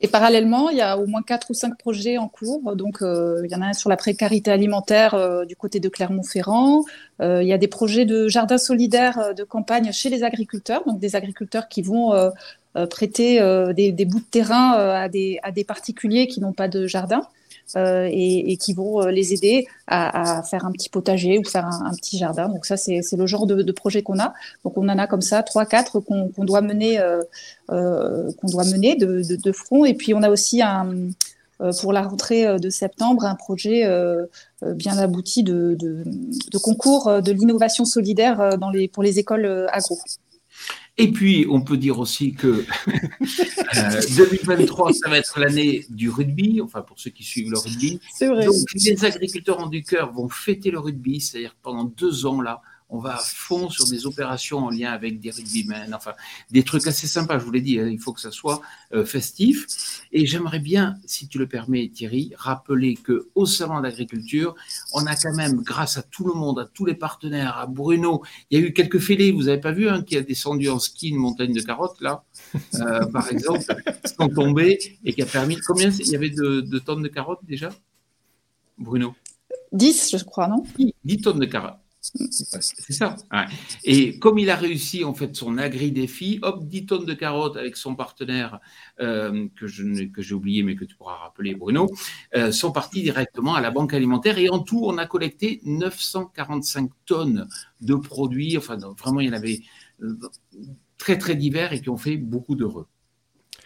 [0.00, 2.76] Et parallèlement, il y a au moins quatre ou cinq projets en cours.
[2.76, 5.88] Donc, euh, il y en a un sur la précarité alimentaire euh, du côté de
[5.88, 6.84] Clermont-Ferrand.
[7.20, 11.00] Euh, il y a des projets de jardins solidaires de campagne chez les agriculteurs, donc
[11.00, 12.12] des agriculteurs qui vont
[12.90, 13.40] prêter
[13.74, 17.22] des, des, bouts de terrain à des, à des particuliers qui n'ont pas de jardin.
[17.76, 21.94] Euh, et, qui vont euh, les aider à, faire un petit potager ou faire un,
[21.94, 22.48] petit jardin.
[22.48, 24.32] Donc ça, c'est le genre de, projet qu'on a.
[24.64, 27.22] Donc on en a comme ça trois, quatre qu'on doit mener, euh,
[27.70, 29.84] euh, qu'on doit mener de, de, front.
[29.84, 30.62] Et puis on a aussi
[31.80, 33.84] pour la rentrée de septembre un projet
[34.62, 35.76] bien abouti de,
[36.62, 38.56] concours de l'innovation solidaire
[38.92, 39.98] pour les écoles agro.
[41.00, 42.64] Et puis, on peut dire aussi que
[44.16, 48.00] 2023, euh, ça va être l'année du rugby, enfin pour ceux qui suivent le rugby.
[48.20, 48.44] Vrai.
[48.44, 52.62] Donc, les agriculteurs en du cœur vont fêter le rugby, c'est-à-dire pendant deux ans là,
[52.90, 56.12] on va à fond sur des opérations en lien avec des rugbymen, enfin
[56.50, 58.60] des trucs assez sympas, je vous l'ai dit, hein, il faut que ça soit
[58.94, 59.66] euh, festif.
[60.12, 64.54] Et j'aimerais bien, si tu le permets Thierry, rappeler que au Salon d'agriculture,
[64.94, 68.22] on a quand même, grâce à tout le monde, à tous les partenaires, à Bruno,
[68.50, 70.78] il y a eu quelques fêlés, vous n'avez pas vu, hein, qui a descendu en
[70.78, 72.24] ski une montagne de carottes, là,
[72.76, 73.64] euh, par exemple,
[74.04, 77.08] qui sont tombés et qui a permis, combien il y avait de, de tonnes de
[77.08, 77.70] carottes déjà?
[78.78, 79.14] Bruno?
[79.72, 80.64] 10, je crois, non?
[81.04, 81.78] 10 tonnes de carottes.
[82.14, 83.16] C'est ça.
[83.84, 87.56] Et comme il a réussi en fait son agri défi, hop, 10 tonnes de carottes
[87.56, 88.60] avec son partenaire
[89.00, 91.90] euh, que j'ai oublié mais que tu pourras rappeler Bruno,
[92.34, 96.90] euh, sont partis directement à la banque alimentaire et en tout on a collecté 945
[97.06, 97.48] tonnes
[97.80, 98.56] de produits.
[98.56, 99.60] Enfin vraiment il y en avait
[100.02, 100.18] euh,
[100.96, 102.86] très très divers et qui ont fait beaucoup d'heureux.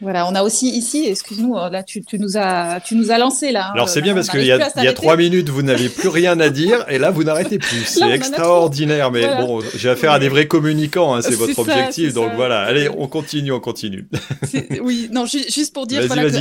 [0.03, 3.19] Voilà, on a aussi ici, excuse-nous, euh, là tu, tu, nous as tu nous as
[3.19, 3.69] lancé là.
[3.69, 6.51] Hein, Alors c'est bien parce qu'il y, a, trois minutes vous n'avez plus rien à
[6.51, 7.85] dire et là vous n'arrêtez plus.
[7.87, 12.33] C'est extraordinaire, mais bon, j'ai affaire à des vrais communicants, hein, c'est votre objectif, donc
[12.35, 12.63] voilà.
[12.63, 14.09] Allez, on continue, on continue.
[14.83, 16.37] Oui, non, juste pour dire voilà, que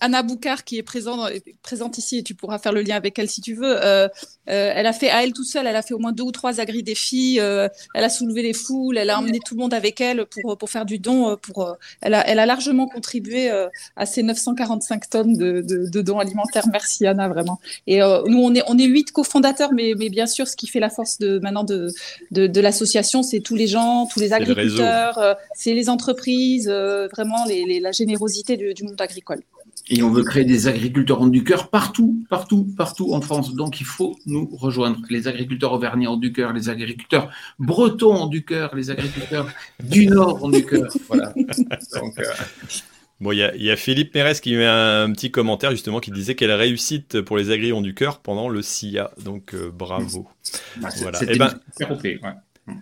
[0.00, 1.30] Anna Boucard qui est présente,
[1.62, 3.84] présente ici et tu pourras faire le lien avec elle si tu veux.
[3.84, 4.08] Euh,
[4.48, 6.32] euh, elle a fait à elle toute seule, elle a fait au moins deux ou
[6.32, 7.38] trois agri défis.
[7.40, 10.56] Euh, elle a soulevé les foules, elle a emmené tout le monde avec elle pour
[10.56, 11.36] pour faire du don.
[11.36, 16.64] Pour elle a elle a largement contribué euh, à ces 945 tonnes de, dons alimentaires.
[16.70, 17.58] Merci Anna, vraiment.
[17.88, 20.68] Et euh, nous, on est, on est huit cofondateurs, mais, mais bien sûr, ce qui
[20.68, 21.88] fait la force de, maintenant de,
[22.30, 27.80] de, l'association, c'est tous les gens, tous les agriculteurs, euh, c'est les entreprises, vraiment les,
[27.80, 29.40] la générosité du, monde agricole.
[29.88, 33.54] Et on veut créer des agriculteurs en du cœur partout, partout, partout en France.
[33.54, 35.00] Donc il faut nous rejoindre.
[35.10, 39.48] Les agriculteurs auvergnats en du cœur, les agriculteurs bretons en du cœur, les agriculteurs
[39.82, 40.88] du Nord en du cœur.
[41.08, 41.32] Voilà.
[41.94, 42.14] Donc,
[43.22, 46.50] Bon, il y, a Philippe Mérès qui met un, petit commentaire justement qui disait quelle
[46.50, 49.12] réussite pour les agrillons du cœur pendant le SIA.
[49.24, 50.26] Donc euh, bravo.
[50.78, 51.22] Bah, voilà.
[51.22, 51.54] Et eh ben,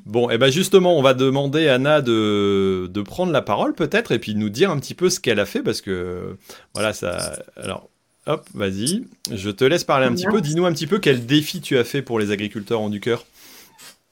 [0.07, 3.75] Bon, et eh ben justement, on va demander à Anna de, de prendre la parole
[3.75, 6.39] peut-être et puis nous dire un petit peu ce qu'elle a fait parce que
[6.75, 7.39] voilà ça.
[7.57, 7.91] Alors.
[8.27, 9.05] Hop, vas-y.
[9.31, 10.41] Je te laisse parler un petit peu.
[10.41, 13.27] Dis-nous un petit peu quel défi tu as fait pour les agriculteurs en du cœur.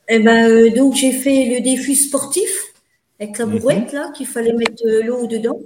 [0.08, 2.50] Eh ben, euh, donc j'ai fait le défi sportif
[3.18, 3.58] avec la mhm.
[3.58, 5.60] brouette là qu'il fallait mettre l'eau dedans.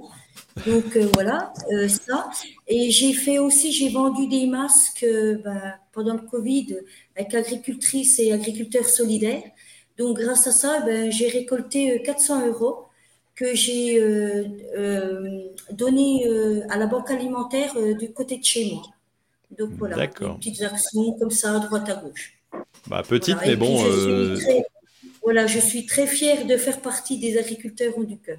[0.65, 2.29] Donc euh, voilà, euh, ça.
[2.67, 6.77] Et j'ai fait aussi, j'ai vendu des masques euh, ben, pendant le Covid
[7.15, 9.43] avec agricultrices et agriculteurs solidaires.
[9.97, 12.85] Donc grâce à ça, ben, j'ai récolté 400 euros
[13.35, 13.99] que j'ai
[15.71, 16.27] donné
[16.69, 18.83] à la banque alimentaire du côté de chez moi.
[19.57, 22.37] Donc voilà, des petites actions comme ça, à droite à gauche.
[22.87, 23.83] Bah, petite, mais bon.
[25.23, 28.37] voilà, je suis très fière de faire partie des agriculteurs du cœur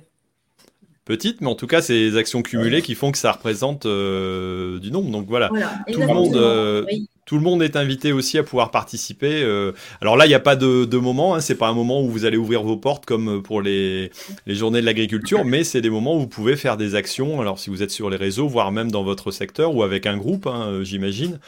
[1.04, 4.78] petite, mais en tout cas, c'est les actions cumulées qui font que ça représente euh,
[4.78, 5.10] du nombre.
[5.10, 5.50] Donc voilà,
[5.92, 6.84] tout, le monde, euh,
[7.26, 9.42] tout le monde est invité aussi à pouvoir participer.
[9.42, 9.72] Euh.
[10.00, 12.08] Alors là, il n'y a pas de, de moment, hein, c'est pas un moment où
[12.08, 14.10] vous allez ouvrir vos portes comme pour les,
[14.46, 17.40] les journées de l'agriculture, mais c'est des moments où vous pouvez faire des actions.
[17.40, 20.16] Alors si vous êtes sur les réseaux, voire même dans votre secteur ou avec un
[20.16, 21.38] groupe, hein, j'imagine,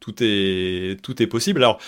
[0.00, 1.62] tout est tout est possible.
[1.62, 1.78] Alors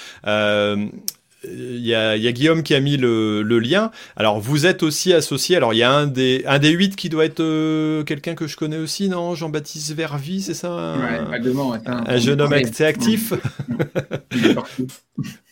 [1.44, 3.90] il y, a, Guillaume qui a mis le, lien.
[4.16, 5.56] Alors vous êtes aussi associé.
[5.56, 8.46] Alors il y a un des un des huit qui doit être euh, quelqu'un que
[8.46, 9.34] je connais aussi, non?
[9.34, 10.70] Jean-Baptiste Vervi, c'est ça?
[11.86, 13.34] Un, jeune homme assez actif.
[14.34, 14.86] il est partout.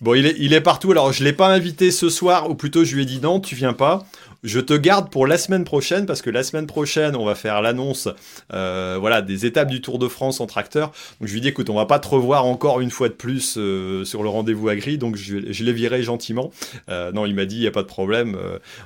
[0.00, 0.90] bon, il est il est partout.
[0.92, 3.55] Alors je l'ai pas invité ce soir, ou plutôt je lui ai dit non, tu
[3.55, 4.07] viens pas.
[4.42, 7.61] Je te garde pour la semaine prochaine parce que la semaine prochaine, on va faire
[7.61, 8.09] l'annonce
[8.53, 10.92] euh, voilà, des étapes du Tour de France en tracteur.
[11.20, 13.57] Donc je lui dis, écoute, on va pas te revoir encore une fois de plus
[13.59, 16.50] euh, sur le rendez-vous agri, donc je, je l'ai viré gentiment.
[16.88, 18.38] Euh, non, il m'a dit, il n'y a pas de problème,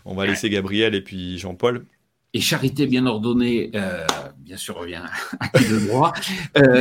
[0.05, 1.85] on va laisser Gabriel et puis Jean-Paul.
[2.37, 3.71] Et charité bien ordonnée,
[4.39, 5.03] bien sûr, revient
[5.41, 6.13] à qui de droit.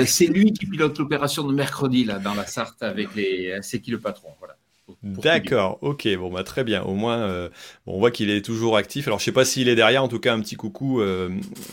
[0.06, 3.60] c'est lui qui pilote l'opération de mercredi là dans la Sarthe avec les.
[3.62, 4.56] C'est qui le patron Voilà.
[5.02, 6.84] D'accord, ok, bon bah très bien.
[6.84, 7.50] Au moins, euh,
[7.88, 9.08] on voit qu'il est toujours actif.
[9.08, 11.30] Alors je sais pas s'il est derrière, en tout cas un petit coucou euh,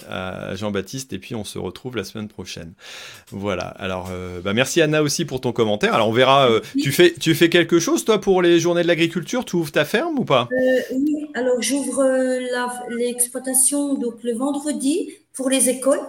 [0.09, 2.72] à Jean-Baptiste et puis on se retrouve la semaine prochaine.
[3.30, 3.64] Voilà.
[3.64, 5.94] Alors euh, bah, merci Anna aussi pour ton commentaire.
[5.94, 6.48] Alors on verra.
[6.80, 9.44] tu fais tu fais quelque chose toi pour les journées de l'agriculture?
[9.44, 10.48] Tu ouvres ta ferme ou pas?
[10.92, 11.28] Oui.
[11.35, 12.04] Alors j'ouvre
[12.88, 16.00] l'exploitation donc le vendredi pour les écoles.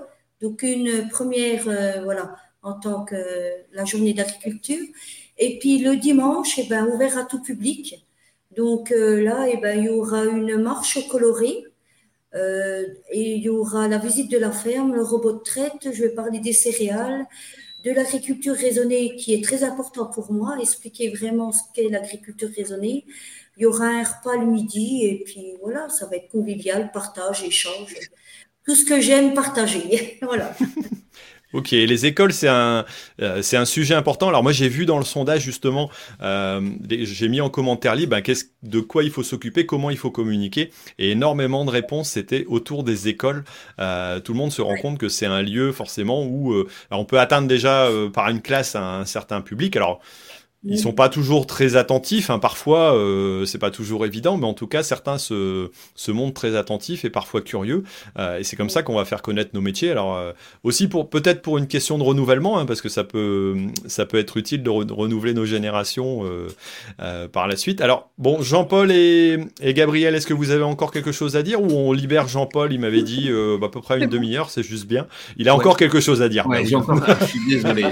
[0.41, 1.63] Donc une première
[2.03, 3.15] voilà en tant que
[3.73, 4.85] la journée d'agriculture.
[5.41, 8.05] Et puis le dimanche, eh ben, ouvert à tout public.
[8.55, 11.65] Donc euh, là, eh ben, il y aura une marche colorée.
[12.35, 16.01] Euh, et il y aura la visite de la ferme, le robot de traite, je
[16.03, 17.25] vais parler des céréales,
[17.83, 23.05] de l'agriculture raisonnée qui est très important pour moi, expliquer vraiment ce qu'est l'agriculture raisonnée.
[23.57, 27.43] Il y aura un repas le midi et puis voilà, ça va être convivial, partage,
[27.43, 27.95] échange,
[28.65, 30.19] tout ce que j'aime partager.
[30.21, 30.55] voilà.
[31.53, 32.85] Ok, les écoles, c'est un,
[33.21, 34.29] euh, c'est un sujet important.
[34.29, 35.89] Alors moi, j'ai vu dans le sondage justement,
[36.21, 39.97] euh, j'ai mis en commentaire libre ben, qu'est-ce, de quoi il faut s'occuper, comment il
[39.97, 43.43] faut communiquer, et énormément de réponses c'était autour des écoles.
[43.79, 46.53] Euh, tout le monde se rend compte que c'est un lieu forcément où
[46.89, 49.75] on peut atteindre déjà par une classe un certain public.
[49.75, 50.01] Alors
[50.63, 52.37] ils sont pas toujours très attentifs, hein.
[52.37, 56.55] parfois euh, c'est pas toujours évident, mais en tout cas certains se, se montrent très
[56.55, 57.83] attentifs et parfois curieux,
[58.19, 59.89] euh, et c'est comme ça qu'on va faire connaître nos métiers.
[59.89, 63.55] Alors euh, aussi pour peut-être pour une question de renouvellement, hein, parce que ça peut
[63.87, 66.47] ça peut être utile de, renouveler nos générations euh,
[67.01, 67.81] euh, par la suite.
[67.81, 71.61] Alors bon, Jean-Paul et, et, Gabriel, est-ce que vous avez encore quelque chose à dire?
[71.61, 75.07] Ou on libère Jean-Paul Il m'avait dit à peu près une demi-heure, c'est juste bien.
[75.37, 76.45] Il a encore quelque chose à dire.
[76.45, 77.85] Ouais, bah, encore, je suis désolé.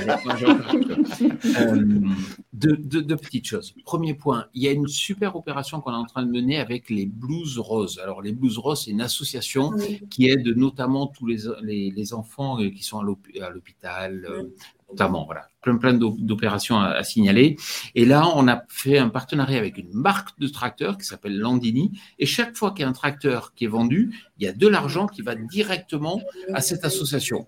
[2.53, 3.73] Deux, petites choses.
[3.85, 6.89] Premier point, il y a une super opération qu'on est en train de mener avec
[6.89, 7.99] les Blues Roses.
[8.03, 9.71] Alors, les Blues Roses, c'est une association
[10.09, 14.43] qui aide notamment tous les, les, enfants euh, qui sont à l'hôpital, euh,
[14.89, 15.25] notamment.
[15.25, 17.57] Voilà, plein, plein d'opérations à, signaler.
[17.95, 21.99] Et là, on a fait un partenariat avec une marque de tracteur qui s'appelle Landini.
[22.17, 24.67] Et chaque fois qu'il y a un tracteur qui est vendu, il y a de
[24.67, 26.21] l'argent qui va directement
[26.53, 27.47] à cette association.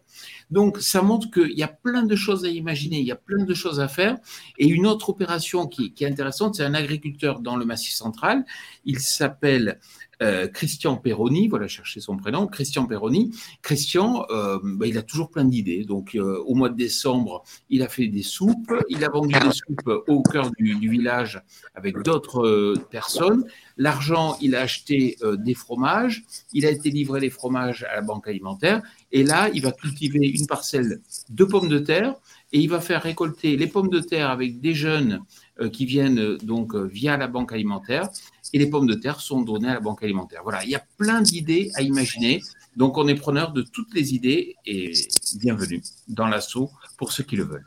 [0.49, 3.43] Donc, ça montre qu'il y a plein de choses à imaginer, il y a plein
[3.43, 4.17] de choses à faire.
[4.58, 8.45] Et une autre opération qui, qui est intéressante, c'est un agriculteur dans le Massif central.
[8.86, 9.80] Il s'appelle
[10.21, 13.31] euh, Christian Perroni, voilà, chercher son prénom, Christian Perroni.
[13.63, 15.84] Christian, euh, bah, il a toujours plein d'idées.
[15.84, 18.71] Donc, euh, au mois de décembre, il a fait des soupes.
[18.89, 21.41] Il a vendu des soupes au cœur du, village
[21.73, 23.45] avec d'autres personnes.
[23.77, 26.23] L'argent, il a acheté des fromages.
[26.53, 28.81] Il a été livré les fromages à la banque alimentaire.
[29.12, 32.15] Et là, il va cultiver une parcelle de pommes de terre
[32.51, 35.21] et il va faire récolter les pommes de terre avec des jeunes
[35.71, 38.10] qui viennent donc via la banque alimentaire
[38.54, 40.41] et les pommes de terre sont données à la banque alimentaire.
[40.43, 42.41] Voilà, il y a plein d'idées à imaginer.
[42.75, 44.93] Donc, on est preneur de toutes les idées et
[45.36, 47.65] bienvenue dans l'assaut pour ceux qui le veulent.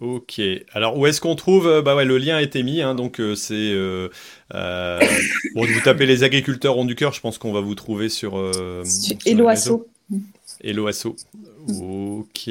[0.00, 0.40] Ok.
[0.72, 2.82] Alors où est-ce qu'on trouve euh, Bah ouais, le lien a été mis.
[2.82, 4.08] Hein, donc euh, c'est euh,
[5.54, 7.12] bon, vous tapez les agriculteurs ont du cœur.
[7.12, 8.36] Je pense qu'on va vous trouver sur.
[8.36, 8.84] Euh,
[9.24, 9.88] et l'oiseau.
[10.62, 11.16] Et l'oiseau.
[11.68, 12.50] Ok.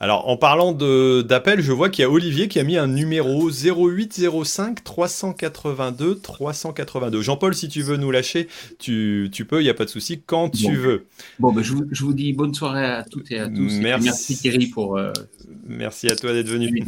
[0.00, 3.50] Alors, en parlant d'appel, je vois qu'il y a Olivier qui a mis un numéro
[3.50, 7.22] 0805 382 382.
[7.22, 10.22] Jean-Paul, si tu veux nous lâcher, tu, tu peux, il n'y a pas de souci,
[10.24, 11.06] quand tu veux.
[11.38, 13.72] Bon, ben, je, vous, je, vous, dis bonne soirée à toutes et à tous.
[13.80, 14.96] Merci, merci Thierry pour.
[14.96, 15.12] Euh,
[15.66, 16.84] merci à toi d'être venu.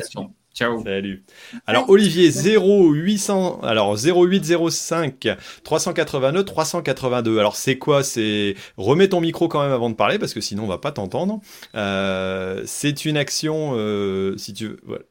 [0.58, 0.82] Ciao.
[0.82, 1.22] Salut.
[1.68, 5.28] Alors Olivier 0800 alors 0805
[5.62, 7.38] 389 382.
[7.38, 8.02] Alors c'est quoi?
[8.02, 10.90] C'est remets ton micro quand même avant de parler parce que sinon on va pas
[10.90, 11.40] t'entendre.
[11.76, 14.80] Euh, c'est une action euh, si tu veux.
[14.84, 15.04] Voilà.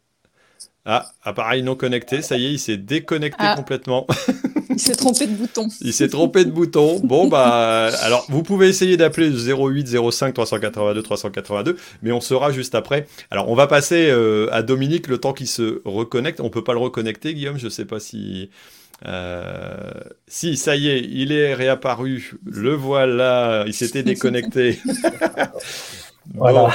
[0.90, 3.56] Ah, appareil non connecté, ça y est, il s'est déconnecté ah.
[3.58, 4.08] complètement.
[4.70, 5.68] il s'est trompé de bouton.
[5.82, 7.02] il s'est trompé de bouton.
[7.04, 12.74] Bon, bah, alors, vous pouvez essayer d'appeler 08 05 382 382, mais on sera juste
[12.74, 13.06] après.
[13.32, 16.40] Alors, on va passer euh, à Dominique le temps qu'il se reconnecte.
[16.40, 18.50] On peut pas le reconnecter, Guillaume, je sais pas si.
[19.06, 19.92] Euh,
[20.30, 22.34] si, ça y est, il est réapparu.
[22.46, 24.80] Le voilà, il s'était déconnecté.
[26.34, 26.62] voilà.
[26.62, 26.70] Bon,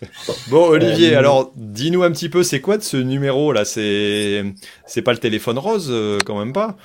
[0.52, 4.44] Olivier, euh, alors dis-nous un petit peu, c'est quoi de ce numéro là C'est
[4.86, 6.76] c'est pas le téléphone rose, euh, quand même pas?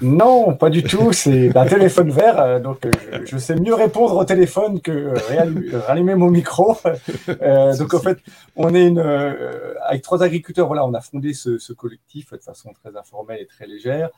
[0.00, 1.12] Non, pas du tout.
[1.12, 2.40] C'est un téléphone vert.
[2.40, 2.86] Euh, donc,
[3.24, 5.14] je, sais mieux répondre au téléphone que
[5.86, 6.76] rallumer mon micro.
[7.78, 8.18] donc, en fait,
[8.56, 9.00] on est une,
[9.82, 10.66] avec trois agriculteurs.
[10.66, 14.10] Voilà, on a fondé ce, ce, collectif de façon très informelle et très légère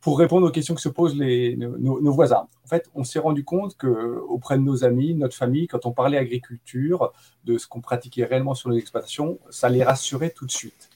[0.00, 2.48] pour répondre aux questions que se posent nos, voisins.
[2.64, 5.92] En fait, on s'est rendu compte que auprès de nos amis, notre famille, quand on
[5.92, 7.12] parlait agriculture,
[7.44, 10.88] de ce qu'on pratiquait réellement sur nos exploitations, ça les rassurait tout de suite.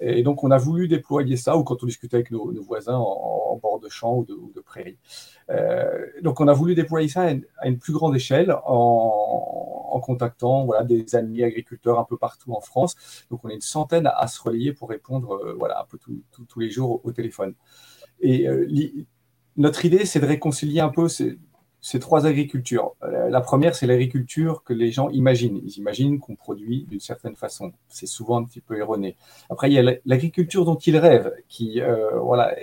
[0.00, 3.58] Et donc, on a voulu déployer ça, ou quand on discutait avec nos, voisins en,
[3.60, 4.96] bord de champ ou de, ou prairie.
[5.50, 7.22] Euh, donc, on a voulu déployer ça
[7.58, 12.94] à une, plus grande échelle en, contactant des amis agriculteurs un peu partout en France.
[13.32, 16.70] Donc on est une centaine à, se relayer pour répondre voilà, un peu tous les
[16.70, 17.54] jours au, téléphone.
[18.20, 18.46] Et
[19.58, 21.36] notre idée, c'est de réconcilier un peu ces,
[22.00, 22.94] trois agricultures.
[23.02, 25.60] Euh, la première, c'est l'agriculture que les gens imaginent.
[25.64, 27.72] Ils imaginent qu'on produit d'une certaine façon.
[27.88, 29.16] C'est souvent un petit peu erroné.
[29.50, 32.54] Après, il y a l'agriculture dont ils rêvent, qui, euh, voilà,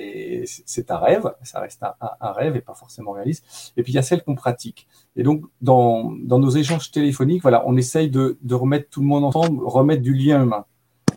[0.45, 3.73] c'est un rêve, ça reste un, rêve et pas forcément réaliste.
[3.75, 4.87] Et puis, il y a celle qu'on pratique.
[5.17, 9.07] Et donc, dans, dans nos échanges téléphoniques, voilà, on essaye de, de remettre tout le
[9.07, 10.65] monde ensemble, remettre du lien humain.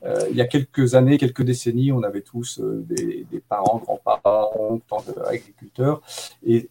[0.05, 4.81] Euh, il y a quelques années, quelques décennies, on avait tous des, des, parents, grands-parents,
[4.89, 6.01] tant d'agriculteurs.
[6.47, 6.69] Et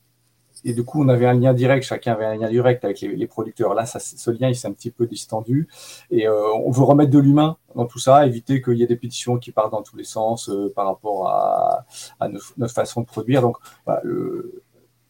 [0.63, 3.27] et du coup, on avait un lien direct, chacun avait un lien direct avec les,
[3.27, 3.73] producteurs.
[3.73, 5.67] Là, ce lien, il s'est un petit peu distendu.
[6.11, 8.95] Et euh, on veut remettre de l'humain dans tout ça, éviter qu'il y ait des
[8.95, 11.85] pétitions qui partent dans tous les sens euh, par rapport à,
[12.27, 13.41] notre, façon de produire.
[13.41, 13.57] Donc,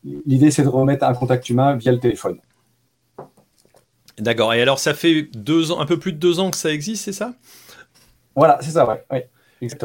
[0.03, 2.39] l'idée, c'est de remettre un contact humain via le téléphone.
[4.17, 4.53] D'accord.
[4.53, 7.33] Et alors, ça fait un peu plus de deux ans que ça existe, c'est ça?
[8.37, 9.03] Voilà, c'est ça, ouais.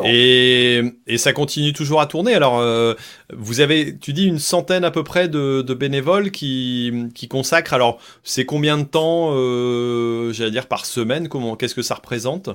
[0.05, 2.35] Et, et, ça continue toujours à tourner.
[2.35, 2.93] Alors, euh,
[3.33, 7.73] vous avez, tu dis, une centaine à peu près de, de bénévoles qui, qui, consacrent.
[7.73, 12.51] Alors, c'est combien de temps, euh, j'allais dire, par semaine Comment, Qu'est-ce que ça représente?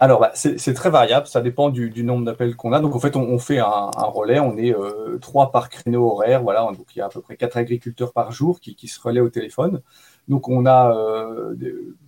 [0.00, 2.80] Alors, bah, c'est très variable, ça dépend du, du nombre d'appels qu'on a.
[2.80, 6.10] Donc, en fait, on, on fait un, un, relais, on est euh, trois par créneau
[6.10, 6.42] horaire.
[6.42, 9.00] Voilà, donc il y a à peu près quatre agriculteurs par jour qui, qui se
[9.00, 9.82] relaient au téléphone.
[10.28, 11.54] Donc on a euh,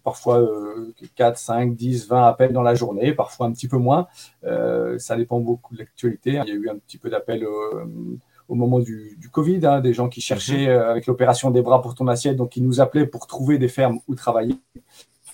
[0.03, 0.47] parfois
[1.17, 4.09] 4, 5, 10, 20 appels dans la journée, parfois un petit peu moins.
[4.45, 6.31] Euh, ça dépend beaucoup de l'actualité.
[6.31, 7.85] Il y a eu un petit peu d'appels euh,
[8.49, 10.83] au moment du, du Covid, hein, des gens qui cherchaient mhm.
[10.83, 14.01] avec l'opération des bras pour ton assiette, donc qui nous appelaient pour trouver des fermes
[14.09, 14.57] où travailler.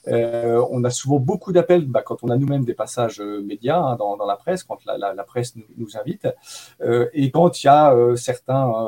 [0.09, 3.79] Euh, on a souvent beaucoup d'appels bah, quand on a nous-mêmes des passages euh, médias
[3.79, 6.29] hein, dans, la presse, quand la, presse nous, invite,
[6.83, 8.87] euh, et quand il y a certains,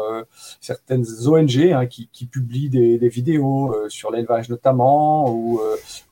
[0.61, 5.61] certaines ONG hein, qui, publient des, vidéos sur l'élevage notamment, ou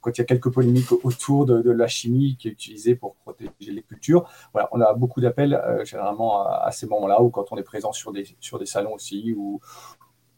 [0.00, 3.50] quand il y a quelques polémiques autour de, la chimie qui est utilisée pour protéger
[3.60, 4.28] les cultures.
[4.52, 8.12] Voilà, on a beaucoup d'appels généralement à, ces moments-là, ou quand on est présent sur
[8.12, 9.60] des, sur des salons aussi, ou,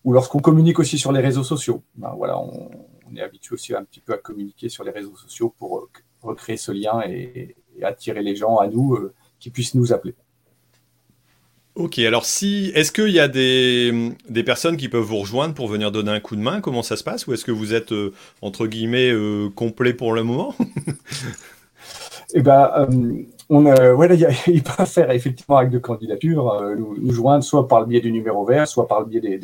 [0.05, 1.83] ou lorsqu'on communique aussi sur les réseaux sociaux.
[1.97, 2.71] Ben, voilà, on,
[3.11, 5.89] on est habitué aussi un petit peu à communiquer sur les réseaux sociaux pour euh,
[6.23, 10.15] recréer ce lien et, attirer les gens à nous euh, qui puissent nous appeler.
[11.75, 15.69] Ok, alors si, est-ce qu'il y a des, des, personnes qui peuvent vous rejoindre pour
[15.69, 16.63] venir donner un coup de main?
[16.63, 17.27] Comment ça se passe?
[17.27, 19.13] Ou est-ce que vous êtes, euh, entre guillemets,
[19.55, 20.55] complet pour le moment?
[22.35, 22.89] Eh ben,
[23.49, 23.63] on,
[23.95, 24.15] voilà,
[24.47, 28.11] il peut faire effectivement avec de candidatures, euh, nous, joindre soit par le biais du
[28.11, 29.39] numéro vert, soit par le biais des,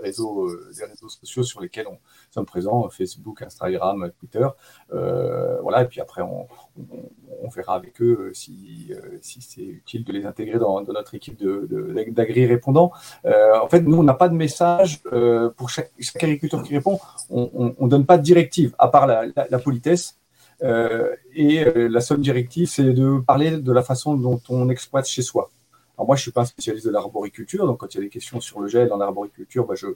[0.00, 1.98] réseaux, euh, des réseaux sociaux sur lesquels on
[2.30, 4.46] sommes présents, Facebook, Instagram, Twitter.
[4.92, 6.46] Euh, voilà, et puis après, on,
[7.54, 8.92] verra avec eux si,
[9.22, 12.92] si c'est utile de les intégrer dans, notre équipe d'agri de, répondants.
[13.24, 15.02] en fait, nous, on n'a pas de message
[15.56, 17.00] pour chaque, agriculteur qui répond.
[17.30, 20.18] On ne donne pas de directive, à part la politesse.
[20.62, 25.06] Euh, et euh, la seule directive, c'est de parler de la façon dont on exploite
[25.06, 25.50] chez soi.
[25.96, 28.08] Alors moi, je suis pas un spécialiste de l'arboriculture, donc quand il y a des
[28.08, 29.88] questions sur le gel dans l'arboriculture, bah, je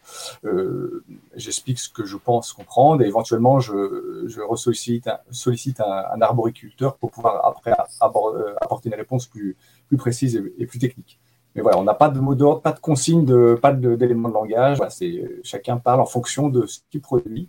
[0.45, 1.05] euh,
[1.37, 6.97] j'explique ce que je pense comprendre et éventuellement je, je sollicite, un, sollicite un, arboriculteur
[6.97, 11.21] pour pouvoir après apporter une réponse plus, plus précise et, plus technique.
[11.55, 14.35] Mais voilà, on n'a pas de mot d'ordre, pas de consigne, de, pas d'éléments de,
[14.35, 14.79] langage.
[14.79, 17.49] Voilà, c'est chacun parle en fonction de ce qu'il produit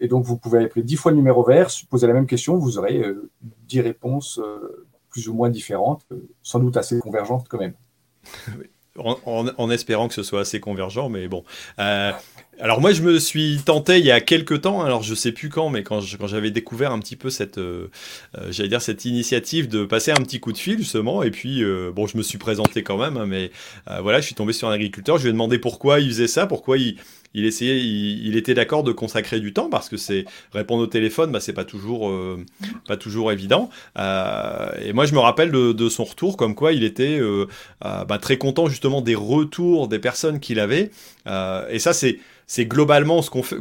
[0.00, 2.78] et donc, vous pouvez appeler dix fois le numéro vert, poser la même question, vous
[2.78, 7.58] aurez euh, dix réponses euh, plus ou moins différentes, euh, sans doute assez convergentes quand
[7.58, 7.74] même.
[8.96, 11.42] En, espérant que ce soit assez convergent, mais bon.
[11.76, 15.48] alors moi, je me suis tenté il y a quelques temps, alors je sais plus
[15.48, 17.58] quand, mais quand, j'avais découvert un petit peu cette,
[18.50, 22.06] j'allais dire cette initiative de passer un petit coup de fil justement, et puis bon,
[22.06, 23.50] je me suis présenté quand même, hein, mais
[24.00, 26.46] voilà, je suis tombé sur un agriculteur, je lui ai demandé pourquoi il faisait ça,
[26.46, 26.96] pourquoi il,
[27.34, 31.32] il essayait, il, était d'accord de consacrer du temps parce que c'est répondre au téléphone,
[31.32, 32.44] bah, c'est pas toujours, euh,
[32.86, 33.70] pas toujours évident.
[33.98, 37.46] Euh, et moi, je me rappelle de, son retour, comme quoi il était euh,
[37.80, 40.90] bah, très content justement des retours des personnes qu'il avait.
[41.26, 43.56] et ça, c'est c'est globalement ce fait,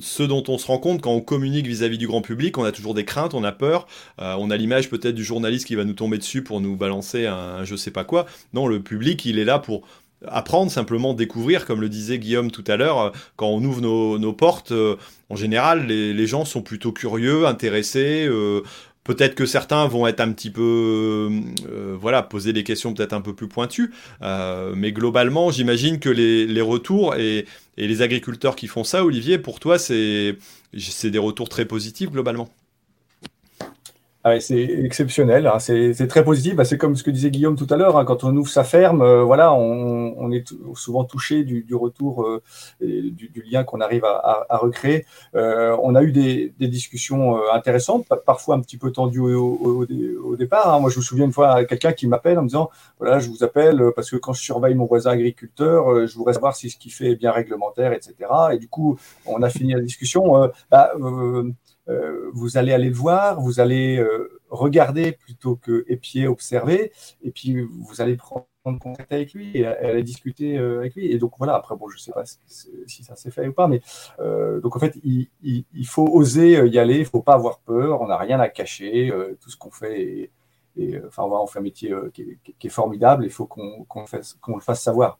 [0.00, 2.58] ce dont on se rend compte quand on communique vis-à-vis du grand public.
[2.58, 3.86] On a toujours des craintes, on a peur,
[4.18, 7.34] on a l'image peut-être du journaliste qui va nous tomber dessus pour nous balancer un,
[7.34, 8.26] un, je sais pas quoi.
[8.52, 9.86] Non, le public, il est là pour
[10.26, 14.32] apprendre, simplement découvrir, comme le disait Guillaume tout à l'heure, euh, quand on ouvre nos,
[14.32, 14.96] portes, euh,
[15.28, 18.26] en général, les, gens sont plutôt curieux, intéressés.
[18.28, 18.62] Euh,
[19.04, 21.30] peut-être que certains vont être un petit peu,
[22.00, 27.14] voilà, poser des questions peut-être un peu plus pointues, mais globalement, j'imagine que les, retours
[27.14, 30.36] et, et, les agriculteurs qui font ça, Olivier, pour toi, c'est
[30.72, 32.48] des retours très positifs globalement.
[34.28, 35.60] Ah c'est exceptionnel, hein.
[35.60, 36.56] c'est très positif.
[36.56, 38.04] Bah, c'est comme ce que disait Guillaume tout à l'heure, hein.
[38.04, 42.42] quand on ouvre sa ferme, euh, voilà, on, est souvent touché du, retour, euh,
[42.80, 45.06] du, lien qu'on arrive à, recréer.
[45.36, 49.86] Euh, on a eu des, discussions intéressantes, parfois un petit peu tendues au,
[50.36, 50.74] départ.
[50.74, 50.80] Hein.
[50.80, 52.68] Moi, je me souviens une fois quelqu'un qui m'appelle en me disant,
[52.98, 56.56] voilà, je vous appelle parce que quand je surveille mon voisin agriculteur, je voudrais savoir
[56.56, 58.14] si ce qu'il fait est bien réglementaire, etc.
[58.52, 60.50] Et du coup, on a fini la discussion.
[60.68, 61.52] Bah, euh,
[62.32, 67.60] vous allez aller le voir, vous allez euh, regarder plutôt que épier, observer, et puis
[67.60, 68.46] vous allez prendre
[68.80, 71.10] contact avec lui et aller discuter euh, avec lui.
[71.12, 73.80] Et donc voilà, après, bon, je sais pas si ça s'est fait ou pas, mais
[74.62, 75.28] donc en fait, il,
[75.86, 79.50] faut oser y aller, il faut pas avoir peur, on n'a rien à cacher, tout
[79.50, 80.30] ce qu'on fait
[80.78, 85.18] et enfin, on fait un métier qui est, formidable, il faut qu'on le fasse savoir.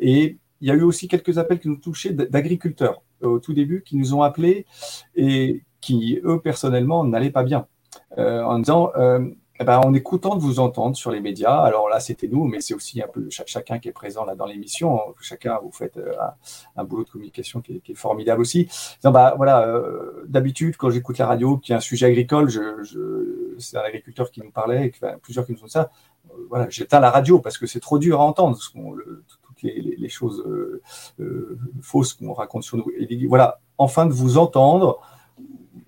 [0.00, 3.82] et il y a eu aussi quelques appels qui nous touchaient d'agriculteurs au tout début
[3.82, 4.64] qui nous ont appelés
[5.16, 7.66] et qui, eux, personnellement, n'allaient pas bien,
[8.16, 9.28] euh, en disant euh,
[9.60, 11.60] eh est content de vous entendre sur les médias.
[11.60, 14.46] Alors là, c'était nous, mais c'est aussi un peu chacun qui est présent là dans
[14.46, 14.98] l'émission.
[15.20, 16.14] Chacun, vous faites euh,
[16.76, 18.68] un, boulot de communication qui est, formidable aussi.
[19.04, 19.68] bah, voilà,
[20.26, 22.50] d'habitude, quand j'écoute la radio, qu'il y un sujet agricole,
[23.58, 25.90] c'est un agriculteur qui nous parlait, plusieurs qui nous ont dit ça.
[26.48, 28.58] voilà, j'éteins la radio parce que c'est trop dur à entendre.
[28.58, 30.44] toutes les, choses
[31.82, 32.86] fausses qu'on raconte sur nous.
[33.28, 35.00] Voilà, enfin de vous entendre,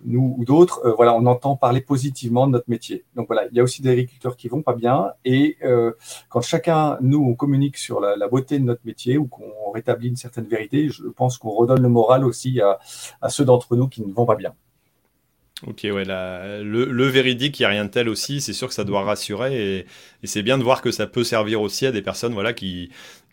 [0.04, 3.04] nous ou d'autres, euh, voilà, on entend parler positivement de notre métier.
[3.16, 5.12] Donc voilà, il y a aussi des agriculteurs qui vont pas bien.
[5.24, 5.92] Et euh,
[6.28, 10.16] quand chacun, nous, on communique sur la, beauté de notre métier ou qu'on rétablit une
[10.16, 12.78] certaine vérité, je pense qu'on redonne le moral aussi à,
[13.20, 14.54] à ceux d'entre nous qui ne vont pas bien.
[15.66, 18.42] Ok, ouais, le, véridique, il n'y a rien de tel aussi.
[18.42, 19.86] C'est sûr que ça doit rassurer et,
[20.26, 22.90] c'est bien de voir que ça peut servir aussi à des personnes voilà, qui,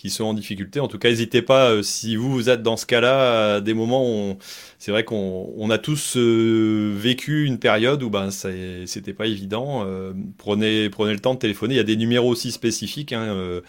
[0.07, 0.82] sont en difficulté.
[0.82, 4.05] En tout cas, n'hésitez pas, euh, si vous, vous êtes dans ce cas-là, des moments
[4.05, 4.38] où
[4.77, 9.84] c'est vrai qu'on on a tous euh, vécu une période où ben, c'était pas évident.
[9.86, 11.75] Euh, prenez, le temps de téléphoner.
[11.75, 13.13] Il y a des numéros aussi spécifiques.
[13.13, 13.61] Hein,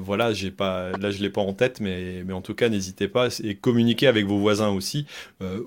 [0.00, 3.28] voilà, j'ai pas, là, je l'ai pas en tête, mais, en tout cas, n'hésitez pas
[3.42, 5.06] et communiquez avec vos voisins aussi.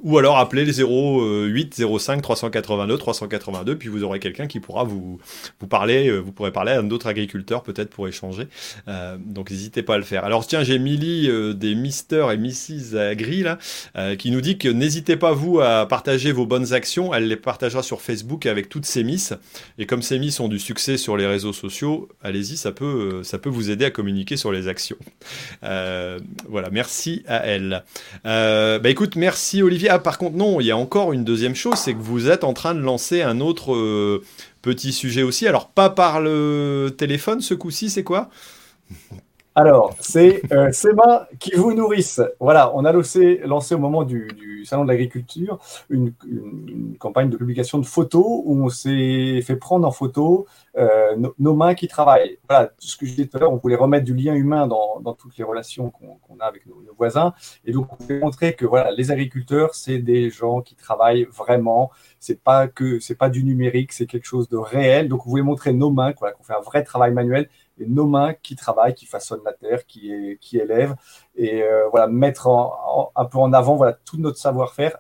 [0.03, 5.19] ou alors appelez les 08 05 382 382, puis vous aurez quelqu'un qui pourra vous,
[5.69, 8.47] parler, euh, vous pourrez parler à d'autres agriculteurs peut-être pour échanger.
[8.87, 10.23] Euh, donc n'hésitez pas à le faire.
[10.23, 13.57] Alors tiens, j'ai Milly euh, des Mister et Mrs Agri là,
[14.15, 17.13] qui nous dit que n'hésitez pas vous à partager vos bonnes actions.
[17.13, 19.33] Elle les partagera sur Facebook avec toutes ces Miss.
[19.77, 23.37] Et comme ces Miss ont du succès sur les réseaux sociaux, allez-y, ça peut, ça
[23.37, 24.97] peut vous aider à communiquer sur les actions.
[25.61, 27.83] voilà, merci à elle.
[28.23, 29.89] bah écoute, merci Olivier.
[29.89, 32.43] Ah par contre non, il y a encore une deuxième chose, c'est que vous êtes
[32.43, 34.21] en train de lancer un autre euh,
[34.61, 35.47] petit sujet aussi.
[35.47, 38.29] Alors, pas par le téléphone ce coup-ci, c'est quoi?
[39.57, 42.21] Alors, c'est euh, ces mains qui vous nourrissent.
[42.39, 45.57] Voilà, on a lancé, au moment du, Salon de l'agriculture
[45.89, 46.13] une,
[46.99, 50.45] campagne de publication de photos où on s'est fait prendre en photo
[50.77, 52.37] euh, nos mains qui travaillent.
[52.47, 55.01] Voilà, ce que je disais tout à l'heure, on voulait remettre du lien humain dans,
[55.17, 57.33] toutes les relations qu'on a avec nos, voisins.
[57.65, 61.89] Et donc, on voulait montrer que voilà, les agriculteurs, c'est des gens qui travaillent vraiment.
[62.19, 65.09] C'est pas pas du numérique, c'est quelque chose de réel.
[65.09, 67.49] Donc, on voulait montrer nos mains, qu'on fait un vrai travail manuel
[67.79, 70.11] et nos mains qui travaillent, qui façonnent la terre, qui,
[70.53, 70.95] élèvent,
[71.35, 72.47] et euh, voilà, mettre
[73.15, 74.97] un peu en avant tout notre savoir-faire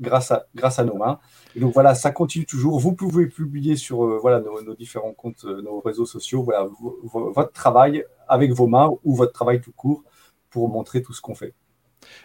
[0.00, 1.18] grâce à, grâce à nos mains.
[1.54, 2.78] Et donc voilà, ça continue toujours.
[2.80, 6.66] Vous pouvez publier sur euh, voilà, nos, différents comptes, euh, nos réseaux sociaux, voilà,
[7.12, 10.02] votre travail avec vos mains ou votre travail tout court
[10.48, 11.54] pour montrer tout ce qu'on fait.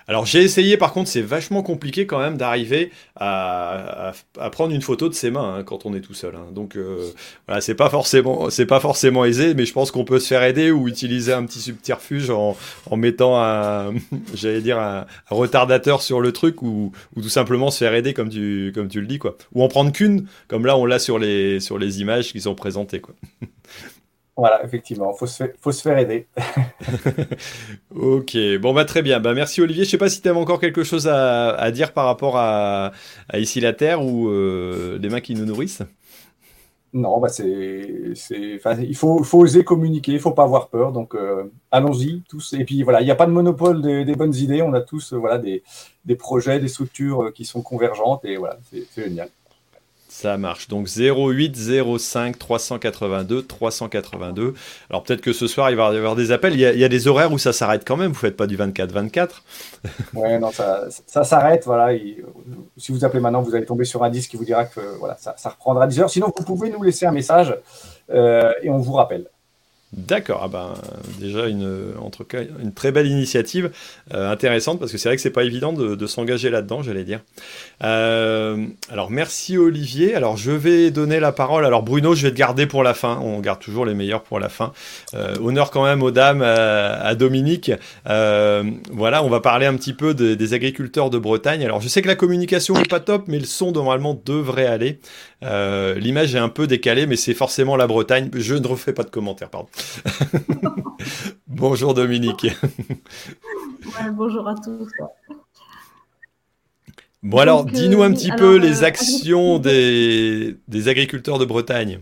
[0.08, 4.12] Alors j'ai essayé, par contre, c'est vachement compliqué quand même d'arriver à,
[4.52, 6.36] prendre une photo de ses mains hein, quand on est tout seul.
[6.36, 6.48] Hein.
[6.52, 7.10] Donc euh,
[7.48, 10.44] voilà, c'est pas forcément, c'est pas forcément aisé, mais je pense qu'on peut se faire
[10.44, 12.56] aider ou utiliser un petit subterfuge en,
[12.96, 13.94] mettant un,
[14.34, 18.72] j'allais dire un, retardateur sur le truc ou, tout simplement se faire aider comme tu,
[18.76, 19.38] comme tu le dis quoi.
[19.54, 22.56] Ou en prendre qu'une, comme là on l'a sur les, sur les images qui sont
[22.56, 23.02] présentées.
[24.38, 26.28] Voilà, effectivement, il faut, se faire aider.
[27.96, 29.22] ok, bon, bah très bien.
[29.22, 29.86] Bah, merci Olivier.
[29.86, 32.92] Je sais pas si tu avais encore quelque chose à, dire par rapport à,
[33.34, 35.84] Ici la Terre ou euh, les mains qui nous nourrissent.
[36.92, 40.92] Non, bah c'est, il faut, faut, oser communiquer, il faut pas avoir peur.
[40.92, 42.54] Donc euh, allons-y tous.
[42.54, 44.62] Et puis voilà, il n'y a pas de monopole des, bonnes idées.
[44.62, 45.64] On a tous voilà des,
[46.04, 49.30] des projets, des structures qui sont convergentes et voilà, c'est génial.
[50.08, 50.68] Ça marche.
[50.70, 51.58] Donc 08
[51.98, 54.54] 05 382 382.
[54.90, 56.54] Alors peut-être que ce soir il va y avoir des appels.
[56.54, 58.12] Il y a, des horaires où ça s'arrête quand même.
[58.12, 59.30] Vous faites pas du 24-24.
[60.14, 61.66] ouais, non, ça, s'arrête.
[61.66, 61.98] Voilà.
[62.78, 65.18] si vous appelez maintenant, vous allez tomber sur un disque qui vous dira que voilà,
[65.18, 66.10] ça, reprendra 10 heures.
[66.10, 67.56] Sinon, vous pouvez nous laisser un message
[68.12, 69.28] euh, et on vous rappelle.
[69.96, 70.74] D'accord, ah ben,
[71.22, 71.94] déjà une,
[72.62, 73.72] une très belle initiative,
[74.14, 77.22] euh, intéressante, parce que c'est vrai que c'est pas évident de, s'engager là-dedans, j'allais dire.
[77.82, 78.58] Euh,
[78.92, 82.66] alors merci Olivier, alors je vais donner la parole, alors Bruno je vais te garder
[82.66, 84.74] pour la fin, on garde toujours les meilleurs pour la fin.
[85.14, 87.72] Euh, honneur quand même aux dames, à, Dominique.
[88.04, 91.64] voilà, on va parler un petit peu des agriculteurs de Bretagne.
[91.64, 95.00] Alors je sais que la communication n'est pas top, mais le son normalement devrait aller.
[95.42, 98.30] L'image est un peu décalée, mais c'est forcément la Bretagne.
[98.34, 99.70] Je ne refais pas de commentaires, pardon.
[101.48, 102.48] bonjour Dominique.
[104.14, 104.90] bonjour à tous.
[107.26, 111.98] Bon alors, dis-nous un euh, petit peu les euh, actions des, agriculteurs de Bretagne.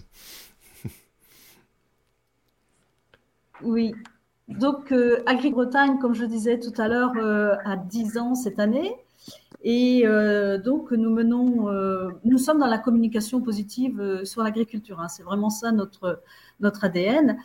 [3.63, 3.93] Oui,
[4.49, 7.13] donc euh, Agri-Bretagne, comme je disais tout à l'heure,
[7.63, 8.97] a 10 ans cette année.
[9.63, 10.03] Et
[10.65, 11.71] donc, nous menons,
[12.25, 14.99] nous sommes dans la communication positive sur l'agriculture.
[14.99, 15.07] Hein.
[15.07, 16.21] C'est vraiment ça notre,
[16.59, 17.37] notre ADN.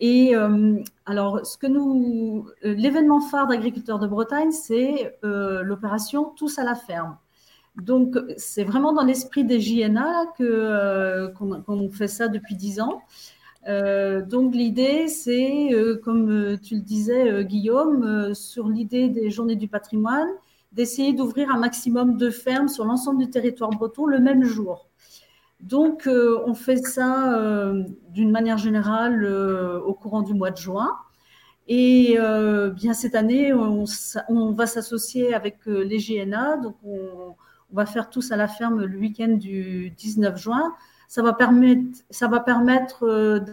[0.00, 6.32] Et euh, alors, ce que nous, euh, l'événement phare d'agriculteurs de Bretagne, c'est euh, l'opération
[6.36, 7.18] Tous à la ferme.
[7.76, 13.02] Donc, c'est vraiment dans l'esprit des JNA que qu'on fait ça depuis dix ans.
[13.66, 15.70] donc, l'idée, c'est,
[16.02, 20.28] comme tu le disais, Guillaume, sur l'idée des Journées du patrimoine,
[20.72, 24.89] d'essayer d'ouvrir un maximum de fermes sur l'ensemble du territoire breton le même jour.
[25.62, 30.56] Donc, euh, on fait ça euh, d'une manière générale euh, au courant du mois de
[30.56, 30.96] juin.
[31.68, 32.18] Et
[32.74, 33.84] bien cette année, on,
[34.52, 36.56] va s'associer avec les GNA.
[36.56, 37.36] Donc, on,
[37.72, 40.74] va faire tous à la ferme le week-end du 19 juin.
[41.06, 43.44] Ça va permettre, ça va permettre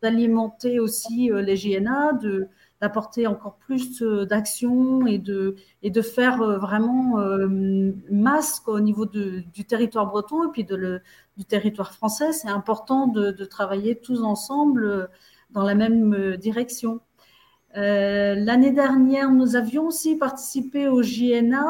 [0.00, 2.48] d'alimenter aussi les GNA, de,
[2.80, 7.16] d'apporter encore plus d'actions et de, et de faire vraiment
[8.10, 11.00] masse au niveau du territoire breton et puis de le,
[11.36, 15.06] du territoire français, c'est important de, travailler tous ensemble euh,
[15.50, 17.00] dans la même euh, direction.
[17.76, 21.66] Euh, l'année dernière, nous avions aussi participé au JNA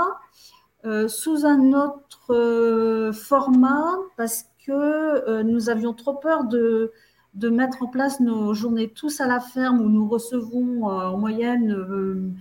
[1.08, 6.92] sous un autre format parce que nous avions trop peur de,
[7.36, 12.34] de, mettre en place nos journées tous à la ferme où nous recevons en moyenne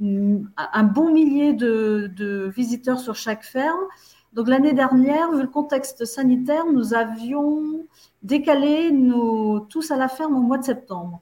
[0.00, 3.80] un bon millier de, visiteurs sur chaque ferme.
[4.32, 7.86] Donc l'année dernière, vu le contexte sanitaire, nous avions
[8.22, 11.20] décalé nos tous à la ferme au mois de septembre.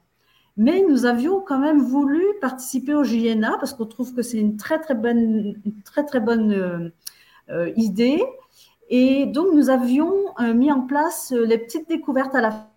[0.56, 4.56] Mais nous avions quand même voulu participer au JNA parce qu'on trouve que c'est une
[4.56, 6.88] très très bonne, très, très bonne euh,
[7.50, 8.22] euh, idée.
[8.88, 12.75] Et donc nous avions euh, mis en place les petites découvertes à la ferme.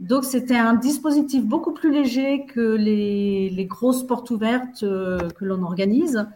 [0.00, 6.26] Donc c'était un dispositif beaucoup plus léger que les, grosses portes ouvertes que l'on organise.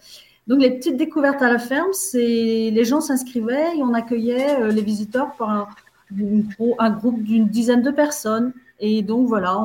[0.46, 4.68] Donc les petites découvertes à la ferme, c'est les gens s'inscrivaient et on accueillait euh,
[4.68, 8.52] les visiteurs par un, groupe d'une dizaine de personnes.
[8.78, 9.58] Et donc voilà,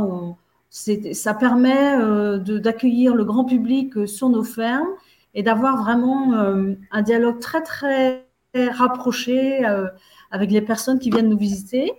[0.70, 4.90] ça permet euh, d'accueillir le grand public euh, sur nos fermes
[5.36, 6.34] et d'avoir vraiment
[6.92, 9.64] un dialogue très très rapproché
[10.32, 11.92] avec les personnes qui viennent nous visiter.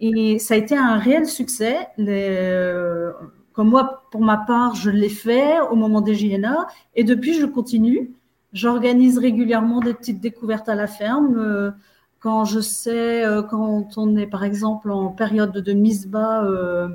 [0.00, 1.88] Et ça a été un réel succès.
[1.98, 3.10] Les,
[3.54, 6.66] comme moi, pour ma part, je l'ai fait au moment des JNA
[6.96, 8.12] et depuis, je continue.
[8.52, 11.36] J'organise régulièrement des petites découvertes à la ferme.
[11.38, 11.70] Euh,
[12.18, 16.88] quand je sais, euh, quand on est par exemple en période de mise bas euh,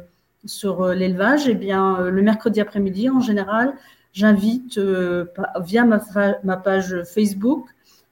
[0.46, 3.74] sur l'élevage, eh bien, le mercredi après-midi, en général,
[4.12, 4.80] j'invite
[5.62, 7.68] via ma, page Facebook,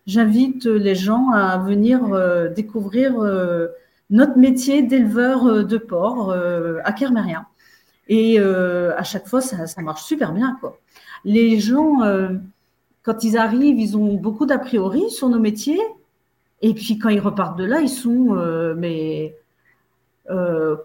[0.07, 2.01] j'invite les gens à venir
[2.55, 3.13] découvrir
[4.09, 6.33] notre métier d'éleveur de porc
[6.83, 7.45] à Kermérien.
[8.09, 10.57] Et euh, à chaque fois, ça, marche super bien.
[11.25, 12.29] Les gens, euh,
[13.03, 15.81] quand ils arrivent, ils ont beaucoup d'a priori sur nos métiers.
[16.61, 19.35] Et puis quand ils repartent de là, ils sont euh, mais,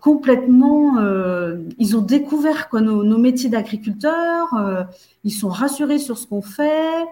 [0.01, 1.01] complètement.
[1.79, 4.87] ils ont découvert nos, nos métiers d'agriculteurs.
[5.25, 7.05] ils sont rassurés sur ce qu'on fait.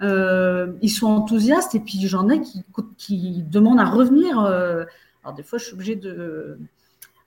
[0.00, 1.74] Ils sont enthousiastes.
[1.74, 2.64] Et puis j'en ai qui,
[2.96, 4.38] qui demandent à revenir.
[4.40, 6.58] alors des fois, je suis obligée de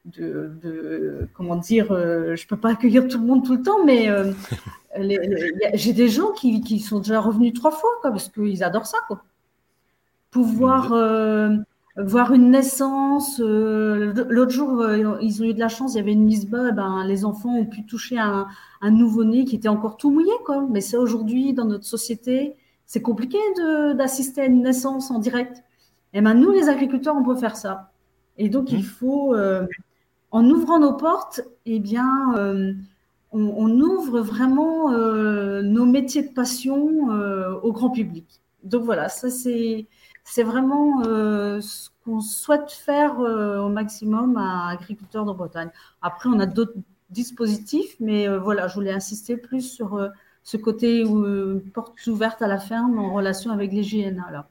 [0.06, 4.10] de, comment dire, euh, je peux pas accueillir tout le monde tout le temps, mais
[4.10, 4.32] euh,
[5.74, 8.98] j'ai des gens qui, qui, sont déjà revenus trois fois, quoi, parce qu'ils adorent ça,
[9.08, 9.24] quoi.
[10.32, 11.56] Pouvoir euh,
[11.96, 13.40] voir une naissance.
[13.40, 14.84] L'autre jour,
[15.22, 17.56] ils ont eu de la chance, il y avait une mise bas, ben, les enfants
[17.56, 18.48] ont pu toucher un,
[18.82, 20.66] un nouveau-né qui était encore tout mouillé, quoi.
[20.70, 22.56] Mais ça, aujourd'hui, dans notre société,
[22.94, 23.40] c'est compliqué
[23.96, 25.64] d'assister à une naissance en direct.
[26.14, 27.92] Et ben, nous, les agriculteurs, on peut faire ça.
[28.38, 28.84] Et donc, il mmh.
[28.84, 29.36] faut,
[30.34, 32.74] en ouvrant nos portes, eh bien, euh,
[33.32, 38.42] on, ouvre vraiment euh, nos métiers de passion euh, au grand public.
[38.64, 39.88] Donc voilà, ça c'est
[40.24, 45.70] c'est vraiment ce qu'on souhaite faire au maximum à Agriculteurs de Bretagne.
[46.02, 46.78] Après, on a d'autres
[47.10, 50.10] dispositifs, mais voilà, je voulais insister plus sur
[50.44, 54.32] ce côté où, porte ouverte à la ferme en relation avec les GNA.
[54.32, 54.50] Là.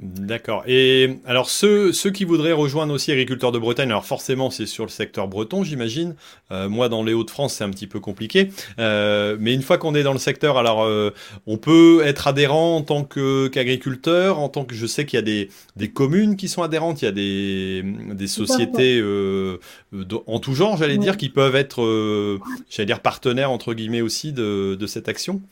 [0.00, 0.62] D'accord.
[0.68, 4.84] Et alors ceux, ceux qui voudraient rejoindre aussi agriculteurs de Bretagne, alors forcément c'est sur
[4.84, 6.14] le secteur breton j'imagine.
[6.52, 8.50] Euh, moi dans les Hauts-de-France c'est un petit peu compliqué.
[8.78, 11.10] Euh, mais une fois qu'on est dans le secteur, alors euh,
[11.48, 15.22] on peut être adhérent en tant qu'agriculteur, en tant que je sais qu'il y a
[15.22, 17.82] des, des, communes qui sont adhérentes, il y a des,
[18.14, 19.02] des sociétés
[20.26, 22.38] en tout genre j'allais dire qui peuvent être
[22.70, 25.42] j'allais dire partenaires entre guillemets aussi de, de cette action?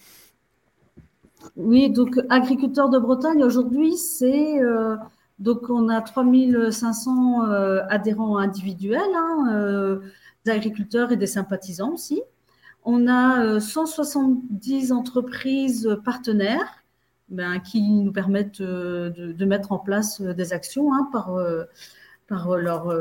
[1.57, 4.61] Oui, donc agriculteurs de Bretagne, aujourd'hui, c'est.
[4.63, 4.97] Euh,
[5.39, 10.01] donc, on a 3500 euh, adhérents individuels, hein, euh,
[10.45, 12.23] des agriculteurs et des sympathisants aussi.
[12.85, 16.85] On a 170 entreprises partenaires
[17.29, 21.37] ben, qui nous permettent de, mettre en place des actions hein, par,
[22.29, 22.95] par, leur,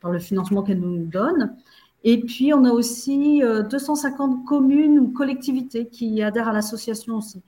[0.00, 1.56] par le financement qu'elles nous donnent.
[2.04, 7.42] Et puis, on a aussi 250 communes ou collectivités qui adhèrent à l'association aussi.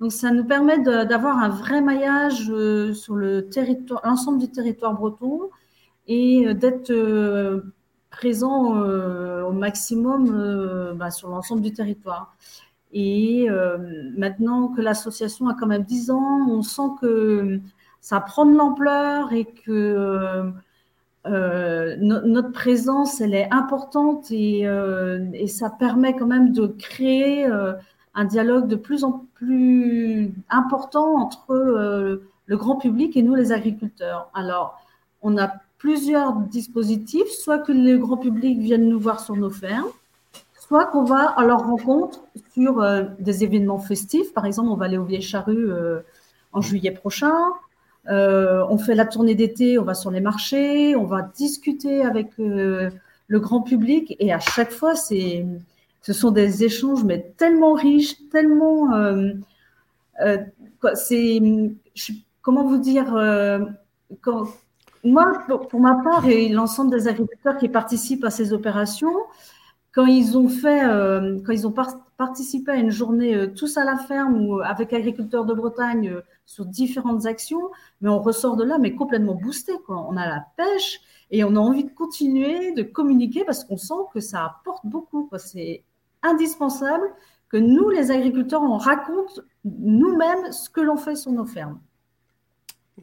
[0.00, 5.50] Donc, ça nous permet d'avoir un vrai maillage euh, sur l'ensemble du territoire breton
[6.06, 7.74] et euh, d'être euh,
[8.10, 8.80] présent
[9.44, 12.34] au maximum bah, sur l'ensemble du territoire.
[12.92, 13.48] Et
[14.16, 17.60] maintenant que l'association a quand même 10 ans, on sent que
[18.00, 20.50] ça prend de l'ampleur et que
[21.26, 24.66] notre présence, elle est importante et,
[25.48, 27.46] ça permet quand même de créer
[28.14, 33.52] un dialogue de plus en plus important entre euh, le grand public et nous, les
[33.52, 34.28] agriculteurs.
[34.34, 34.80] Alors,
[35.22, 39.86] on a plusieurs dispositifs, soit que le grand public vienne nous voir sur nos fermes,
[40.58, 42.20] soit qu'on va à leur rencontre
[42.52, 44.34] sur euh, des événements festifs.
[44.34, 46.00] Par exemple, on va aller au Vieille Charrue euh,
[46.52, 47.36] en juillet prochain.
[48.08, 52.90] on fait la tournée d'été, on va sur les marchés, on va discuter avec le
[53.30, 55.44] grand public et à chaque fois, c'est
[56.02, 58.94] ce sont des échanges, mais tellement riches, tellement.
[58.94, 59.32] Euh,
[60.24, 60.38] euh,
[60.94, 61.40] c'est,
[62.42, 63.60] comment vous dire euh,
[65.04, 65.32] Moi,
[65.68, 69.14] pour, ma part, et l'ensemble des agriculteurs qui participent à ces opérations,
[69.92, 70.82] quand ils ont fait,
[71.44, 71.74] quand ils ont
[72.16, 76.14] participé à une journée tous à la ferme ou avec agriculteurs de Bretagne
[76.46, 77.70] sur différentes actions,
[78.00, 79.72] mais on ressort de là mais complètement boosté.
[79.88, 83.94] On a la pêche et on a envie de continuer de communiquer parce qu'on sent
[84.14, 85.28] que ça apporte beaucoup.
[85.36, 85.82] C'est
[86.22, 87.04] indispensable
[87.48, 91.80] que nous, les agriculteurs, on raconte nous-mêmes ce que l'on fait sur nos fermes.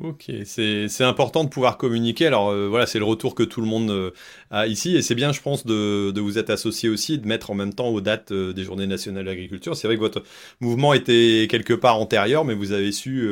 [0.02, 2.28] Ok, c'est important de pouvoir communiquer.
[2.28, 4.12] Alors euh, voilà, c'est le retour que tout le monde euh,
[4.52, 4.96] a ici.
[4.98, 7.74] Et c'est bien, je pense, de, de, vous être associé aussi, de mettre en même
[7.74, 9.78] temps aux dates euh, des Journées nationales de l'agriculture.
[9.78, 10.24] C'est vrai que votre
[10.60, 13.30] mouvement était quelque part antérieur, mais vous avez su,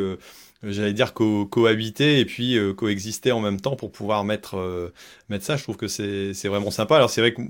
[0.63, 4.91] j'allais dire, cohabiter et puis coexister en même temps pour pouvoir mettre,
[5.29, 5.57] mettre ça.
[5.57, 6.95] Je trouve que c'est vraiment sympa.
[6.95, 7.41] Alors c'est vrai que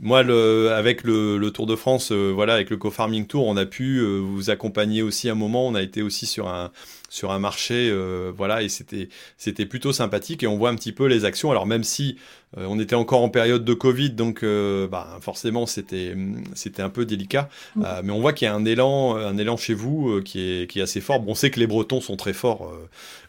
[0.00, 3.66] moi, le, avec le, Tour de France, euh, voilà, avec le co-farming tour, on a
[3.66, 5.66] pu euh, vous accompagner aussi un moment.
[5.66, 6.70] On a été aussi sur un
[7.08, 10.42] sur un marché, euh, voilà, et c'était c'était plutôt sympathique.
[10.42, 11.50] Et on voit un petit peu les actions.
[11.50, 12.16] Alors même si
[12.56, 16.14] euh, on était encore en période de Covid, donc euh, bah, forcément c'était
[16.54, 17.48] c'était un peu délicat.
[17.76, 17.84] Mm.
[18.04, 20.80] Mais on voit qu'il y a un élan, un élan chez vous qui est qui
[20.80, 21.20] est assez fort.
[21.20, 22.72] Bon, on sait que les Bretons sont très forts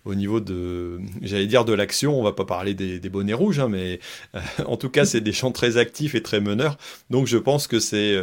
[0.05, 2.17] au niveau de, j'allais dire de l'action.
[2.17, 3.99] On va pas parler des, des bonnets rouges, hein, mais
[4.65, 6.77] en tout cas c'est des champs très actifs et très meneurs.
[7.09, 8.17] Donc je pense que c'est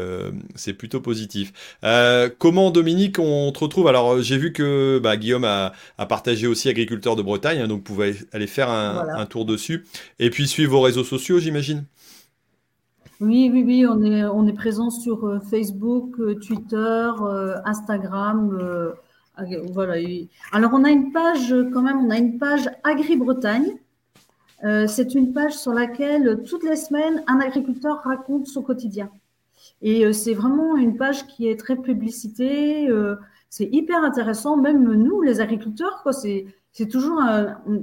[0.55, 1.53] c'est plutôt positif.
[2.39, 3.89] comment Dominique on te retrouve?
[3.89, 7.79] Alors j'ai vu que bah, Guillaume a, a, partagé aussi agriculteur de Bretagne, hein, donc
[7.79, 9.85] vous pouvez aller faire un, un tour dessus
[10.19, 11.85] et puis suivre vos réseaux sociaux, j'imagine
[13.21, 18.95] Oui, oui, oui, on est, on est présent sur euh, Facebook, euh, Twitter, euh, Instagram.
[19.73, 19.95] voilà.
[20.53, 23.77] Alors, on a une page, quand même, on a une page Agri-Bretagne.
[24.89, 29.11] c'est une page sur laquelle, toutes les semaines, un agriculteur raconte son quotidien.
[29.83, 32.89] Et c'est vraiment une page qui est très publicitée.
[33.51, 36.03] c'est hyper intéressant, même nous, les agriculteurs.
[36.13, 37.21] C'est, c'est toujours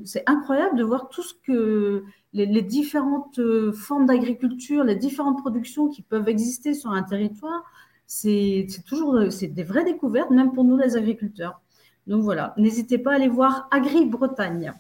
[0.06, 5.88] c'est incroyable de voir tout ce que les, différentes euh, formes d'agriculture, les différentes productions
[5.88, 7.64] qui peuvent exister sur un territoire,
[8.08, 11.62] c'est toujours c'est des vraies découvertes, même pour nous les agriculteurs.
[12.08, 14.74] Donc voilà, n'hésitez pas à aller voir Agri-Bretagne.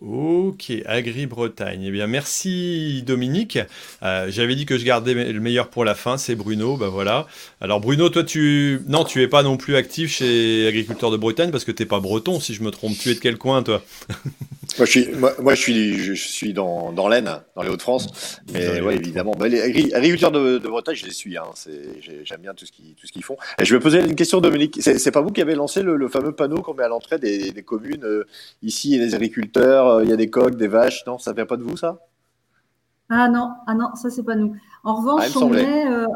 [0.00, 1.84] Ok, Agri-Bretagne.
[1.84, 3.58] Eh bien, merci Dominique.
[4.02, 6.76] Euh, j'avais dit que je gardais le meilleur pour la fin, c'est Bruno.
[6.76, 7.26] Ben voilà.
[7.60, 11.50] Alors Bruno, toi, tu non, tu es pas non plus actif chez Agriculteurs de Bretagne
[11.50, 12.98] parce que tu n'es pas breton, si je me trompe.
[12.98, 13.82] Tu es de quel coin, toi?
[14.76, 18.40] Moi, je suis, moi, je suis, je suis dans, dans l'Aisne, dans les Hauts-de-France.
[18.52, 19.62] Mais ouais, évidemment, bah, les
[19.92, 21.36] agriculteurs de, de, Bretagne, je les suis.
[21.36, 21.44] Hein.
[22.24, 23.36] J'aime bien tout ce qu'ils tout ce qu'ils font.
[23.60, 24.78] Et je me posais une question, Dominique.
[24.80, 27.62] C'est pas vous qui avez lancé le, fameux panneau qu'on met à l'entrée des, des,
[27.62, 28.24] communes euh,
[28.62, 31.04] Ici, il y a des agriculteurs, euh, il y a des coqs, des vaches.
[31.06, 32.00] Non, ça vient pas de vous, ça?
[33.10, 34.56] Ah non, ah non, ça c'est pas nous.
[34.82, 36.06] En revanche, ah, on met euh,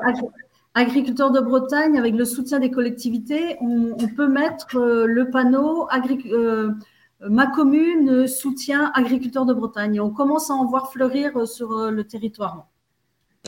[0.74, 3.56] agriculteurs de Bretagne avec le soutien des collectivités.
[3.60, 6.72] On, on peut mettre le panneau agriculteur
[7.20, 10.00] ma commune soutient agriculteurs de Bretagne.
[10.00, 12.68] On commence à en voir fleurir euh, sur euh, le territoire.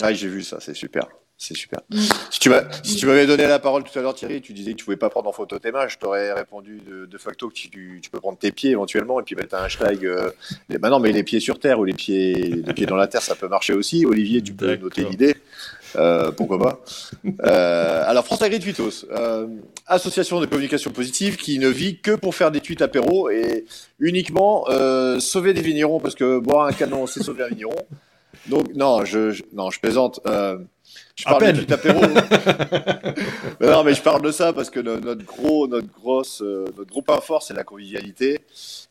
[0.03, 1.09] Ah, j'ai vu ça, c'est super.
[1.43, 1.81] C'est super.
[1.89, 1.99] Mm.
[2.31, 4.85] Si tu m'avais donné la parole tout à l'heure, Thierry, tu disais que tu ne
[4.85, 8.21] pouvais pas prendre en photo tes mains, je t'aurais répondu de, facto que tu, peux
[8.21, 10.05] prendre tes pieds éventuellement et puis mettre un hashtag.
[10.05, 10.31] Euh,
[10.79, 13.23] bah non, mais les pieds sur terre ou les pieds, les pieds dans la terre,
[13.23, 14.05] ça peut marcher aussi.
[14.05, 15.35] Olivier, tu peux noter l'idée.
[15.97, 16.81] Euh, pourquoi pas
[17.47, 19.47] euh, Alors France Agri Tweetos, euh,
[19.87, 23.65] association de communication positive qui ne vit que pour faire des tweets apéro et
[23.99, 27.75] uniquement euh, sauver des vignerons parce que boire un canon c'est sauver un vigneron.
[28.47, 30.21] Donc non, je, non, je plaisante.
[31.11, 32.01] Euh, je parle de tweets apéro.
[33.61, 37.21] non, mais je parle de ça parce que notre gros, notre grosse, notre gros point
[37.21, 38.41] fort c'est la convivialité.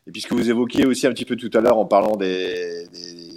[0.07, 3.30] Et puisque vous évoquiez aussi un petit peu tout à l'heure en parlant des, des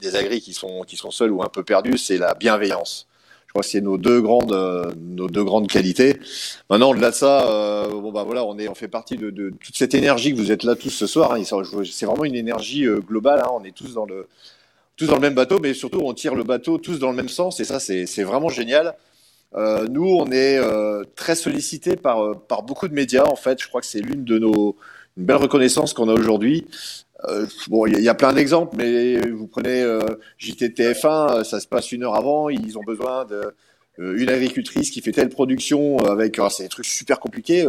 [0.00, 3.06] des agris qui sont, qui sont seuls ou un peu perdus, c'est la bienveillance.
[3.46, 6.18] Je crois que c'est nos deux grandes, euh, nos deux grandes qualités.
[6.68, 9.50] Maintenant, au-delà de ça, euh, bon bah voilà, on est, on fait partie de, de,
[9.50, 11.32] toute cette énergie que vous êtes là tous ce soir.
[11.32, 13.40] Hein, c'est vraiment une énergie euh, globale.
[13.40, 14.28] Hein, on est tous dans le,
[14.98, 17.30] tous dans le même bateau, mais surtout on tire le bateau tous dans le même
[17.30, 17.60] sens.
[17.60, 18.94] Et ça, c'est, vraiment génial.
[19.54, 23.24] Euh, nous, on est euh, très sollicité par, par beaucoup de médias.
[23.24, 24.76] En fait, je crois que c'est l'une de nos
[25.18, 26.66] une belle reconnaissance qu'on a aujourd'hui.
[27.24, 30.00] Euh, bon, il y, a plein d'exemples, mais vous prenez euh,
[30.40, 33.52] JTTF1, euh, ça se passe une heure avant, ils ont besoin de
[33.98, 37.66] euh, une agricultrice qui fait telle production avec, c'est des trucs super compliqués.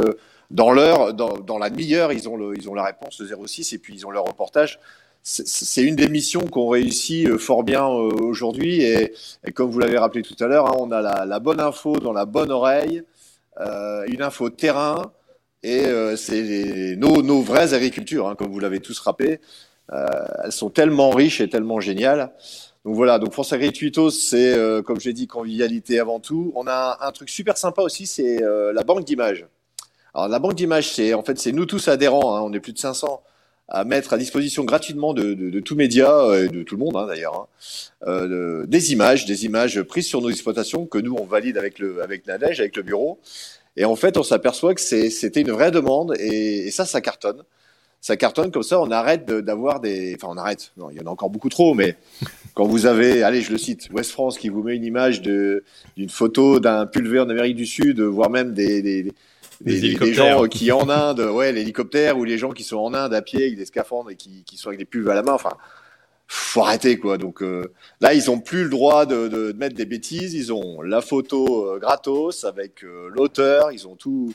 [0.52, 3.74] dans l'heure, dans, dans, la demi-heure, ils ont le, ils ont la réponse de 06
[3.74, 4.80] et puis ils ont leur reportage.
[5.22, 9.14] C'est une des missions qu'on réussit fort bien aujourd'hui et,
[9.54, 12.26] comme vous l'avez rappelé tout à l'heure, hein, on a la, bonne info dans la
[12.26, 13.04] bonne oreille,
[13.60, 15.12] une info terrain
[15.62, 19.40] et euh, c'est nos, vraies agricultures, hein, comme vous l'avez tous rappelé.
[19.92, 20.06] Euh,
[20.44, 22.32] elles sont tellement riches et tellement géniales.
[22.86, 23.72] Donc voilà, donc France Agri
[24.12, 26.52] c'est, euh, comme j'ai dit, convivialité avant tout.
[26.56, 29.46] On a un, truc super sympa aussi, c'est euh, la banque d'images.
[30.14, 32.74] Alors la banque d'images, c'est en fait, c'est nous tous adhérents, hein, on est plus
[32.74, 33.22] de 500
[33.70, 36.96] à mettre à disposition gratuitement de, de, de tous médias et de tout le monde
[36.96, 37.48] hein, d'ailleurs hein,
[38.08, 42.02] euh, des images, des images prises sur nos exploitations que nous on valide avec le
[42.02, 43.20] avec Nadège, avec le bureau.
[43.80, 47.44] Et en fait, on s'aperçoit que c'était une vraie demande et, ça, ça cartonne.
[48.02, 50.16] Ça cartonne comme ça, on arrête d'avoir des.
[50.16, 50.72] Enfin, on arrête.
[50.78, 51.96] Non, il y en a encore beaucoup trop, mais
[52.54, 56.10] quand vous avez, allez, je le cite, West France qui vous met une image d'une
[56.10, 59.12] photo d'un pulvé en Amérique du Sud, voire même des, des,
[59.62, 63.22] des, gens qui en Inde, ouais, l'hélicoptère ou les gens qui sont en Inde à
[63.22, 65.34] pied avec des scaphandres et qui, qui sont avec des pulves à la main.
[65.34, 65.58] Enfin,
[66.30, 67.18] faut arrêter quoi.
[67.18, 70.36] Donc euh, là, ils ont plus le droit de, de, mettre des bêtises.
[70.36, 73.72] Ils ont la photo euh, gratos avec euh, l'auteur.
[73.72, 74.34] Ils ont tout.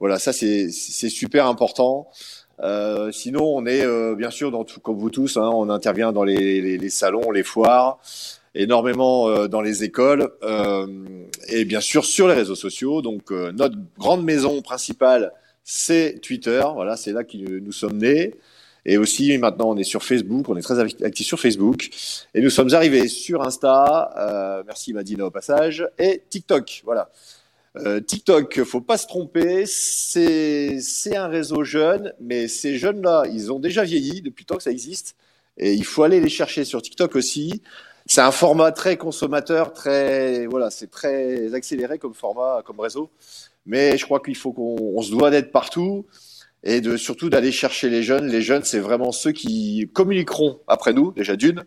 [0.00, 2.08] Voilà, ça c'est c'est super important.
[3.12, 5.36] sinon, on est bien sûr dans tout comme vous tous.
[5.36, 7.98] Hein, on intervient dans les, les, les, salons, les foires,
[8.54, 10.30] énormément dans les écoles
[11.48, 13.02] et bien sûr sur les réseaux sociaux.
[13.02, 15.32] Donc notre grande maison principale,
[15.64, 16.62] c'est Twitter.
[16.74, 18.34] Voilà, c'est là que nous sommes nés.
[18.84, 21.90] Et aussi, maintenant, on est sur Facebook, on est très actif sur Facebook.
[22.34, 26.82] Et nous sommes arrivés sur Insta, euh, merci Madina au passage, et TikTok.
[26.86, 27.10] Voilà.
[27.76, 30.80] Euh, TikTok, faut pas se tromper, c'est
[31.14, 35.16] un réseau jeune, mais ces jeunes-là, ils ont déjà vieilli depuis temps que ça existe.
[35.58, 37.62] Et il faut aller les chercher sur TikTok aussi.
[38.10, 43.10] C'est un format très consommateur, très voilà, c'est très accéléré comme format, comme réseau.
[43.66, 46.06] Mais je crois qu'il faut qu'on se doit d'être partout
[46.64, 48.26] et de surtout d'aller chercher les jeunes.
[48.26, 51.66] Les jeunes, c'est vraiment ceux qui communiqueront après nous, déjà d'une,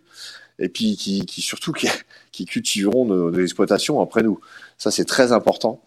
[0.57, 1.87] et puis qui, qui surtout qui,
[2.31, 4.39] qui cultiveront nos, exploitations après nous.
[4.79, 5.83] Ça, c'est très important.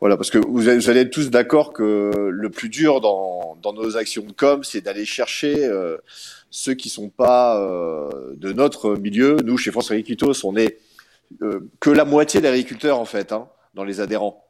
[0.00, 3.56] Voilà, parce que vous allez, vous allez être tous d'accord que le plus dur dans,
[3.62, 5.96] dans nos actions de com, c'est d'aller chercher euh,
[6.50, 9.36] ceux qui sont pas euh, de notre milieu.
[9.44, 10.78] Nous, chez France Agricultos, on est
[11.42, 14.44] euh, que la moitié d'agriculteurs en fait, hein, dans les adhérents.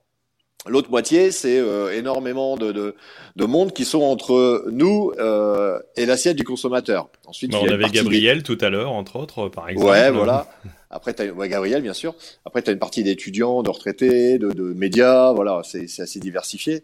[0.66, 2.94] L'autre moitié, c'est euh, énormément de, de,
[3.36, 7.08] de, monde qui sont entre nous euh, et l'assiette du consommateur.
[7.26, 9.90] Ensuite, bah, on avait Gabriel tout à l'heure, entre autres, par exemple.
[9.90, 10.46] Ouais, voilà.
[10.90, 12.14] Après, tu as Gabriel, bien sûr.
[12.44, 15.32] Après, tu as une partie d'étudiants, de retraités, de, médias.
[15.32, 16.82] Voilà, c'est assez diversifié.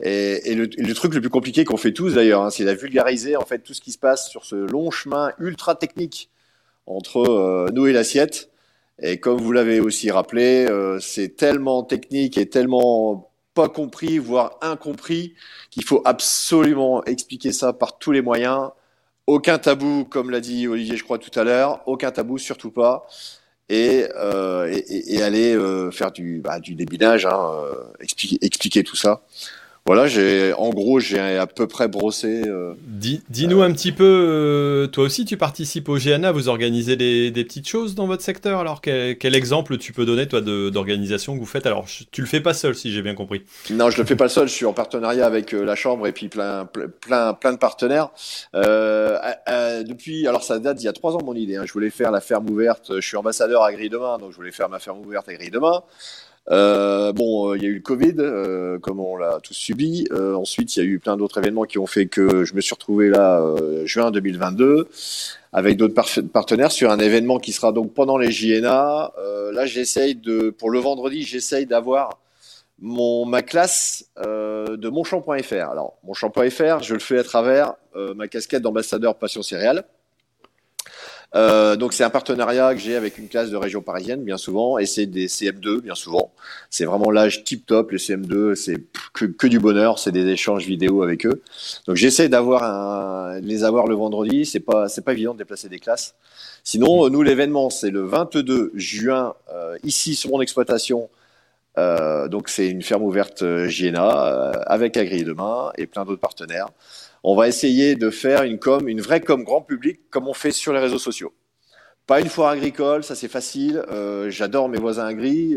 [0.00, 3.44] Et, le, truc le plus compliqué qu'on fait tous d'ailleurs, hein, c'est de vulgariser en
[3.44, 6.30] fait tout ce qui se passe sur ce long chemin ultra technique
[6.86, 8.48] entre euh, nous et l'assiette
[9.00, 14.58] et comme vous l'avez aussi rappelé, euh, c'est tellement technique et tellement pas compris, voire
[14.60, 15.34] incompris,
[15.70, 18.70] qu'il faut absolument expliquer ça par tous les moyens
[19.28, 23.06] aucun tabou, comme l'a dit Olivier, je crois tout à l'heure, aucun tabou, surtout pas.
[23.68, 24.72] Et, euh,
[25.22, 27.50] aller euh, faire du, bah, débinage, hein,
[28.00, 29.22] expliquer, expliquer tout ça
[29.88, 32.42] voilà, j'ai en gros j'ai à peu près brossé.
[32.46, 36.94] Euh, Dis, nous un petit peu, euh, toi aussi tu participes au GNA, vous organisez
[36.94, 38.60] des, petites choses dans votre secteur.
[38.60, 41.64] Alors quel, exemple tu peux donner toi d'organisation que vous faites?
[41.64, 43.44] Alors tu le fais pas seul si j'ai bien compris.
[43.70, 44.46] Non, je le fais pas seul.
[44.46, 48.10] Je suis en partenariat avec euh, la chambre et puis plein plein plein de partenaires.
[48.52, 51.56] depuis, alors ça date d'il y a trois ans mon idée.
[51.56, 51.64] Hein.
[51.64, 52.96] Je voulais faire la ferme ouverte.
[52.96, 55.50] Je suis ambassadeur à Grille Demain, donc je voulais faire ma ferme ouverte à Grille
[55.50, 55.82] Demain.
[56.50, 60.06] Euh, bon, euh, il y a eu le Covid, euh, comme on l'a tous subi.
[60.12, 62.60] Euh, ensuite, il y a eu plein d'autres événements qui ont fait que je me
[62.60, 63.44] suis retrouvé là
[63.84, 64.88] juin 2022
[65.52, 65.94] avec d'autres
[66.28, 69.12] partenaires sur un événement qui sera donc pendant les JNA.
[69.52, 72.18] là, j'essaye de, pour le vendredi, j'essaye d'avoir
[72.80, 75.70] mon ma classe de monchamp.fr.
[75.70, 79.84] Alors, monchamp.fr, je le fais à travers ma casquette d'ambassadeur Passion Céréales.
[81.34, 84.78] Euh, donc c'est un partenariat que j'ai avec une classe de région parisienne bien souvent
[84.78, 86.32] et c'est des CM2 bien souvent.
[86.70, 87.90] C'est vraiment l'âge tip top.
[87.90, 88.76] Les CM2 c'est
[89.12, 91.42] que, du bonheur, c'est des échanges vidéo avec eux.
[91.86, 94.46] Donc j'essaie d'avoir les avoir le vendredi.
[94.46, 96.14] C'est pas c'est pas évident de déplacer des classes.
[96.64, 101.10] Sinon nous l'événement c'est le 22 juin euh, ici sur mon exploitation.
[101.76, 106.68] Euh, donc c'est une ferme ouverte JNA euh, avec Agri demain et plein d'autres partenaires
[107.24, 110.52] on va essayer de faire une com, une vraie com grand public, comme on fait
[110.52, 111.32] sur les réseaux sociaux.
[112.06, 113.82] Pas une foire agricole, ça c'est facile.
[113.90, 115.56] Euh, j'adore mes voisins agris,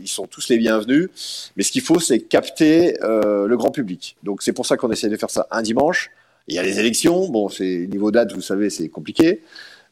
[0.00, 1.10] ils sont tous les bienvenus.
[1.56, 4.16] Mais ce qu'il faut, c'est capter euh, le grand public.
[4.22, 6.10] Donc c'est pour ça qu'on essaie de faire ça un dimanche.
[6.48, 9.42] Il y a les élections, bon, c'est niveau date, vous savez, c'est compliqué.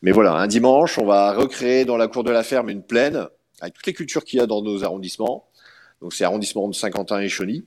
[0.01, 3.27] Mais voilà, un dimanche, on va recréer dans la cour de la ferme une plaine
[3.61, 5.47] avec toutes les cultures qu'il y a dans nos arrondissements.
[6.01, 7.65] Donc c'est arrondissement de Saint-Quentin et Chauny.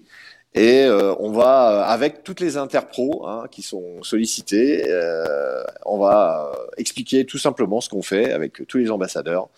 [0.56, 5.98] Et euh, on va, euh, avec toutes les interpros hein, qui sont sollicités, euh, on
[5.98, 9.50] va expliquer tout simplement ce qu'on fait avec tous les ambassadeurs.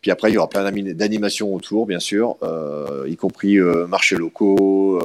[0.00, 2.36] Puis après, il y aura plein d'animations autour, bien sûr,
[3.06, 5.00] y compris marchés locaux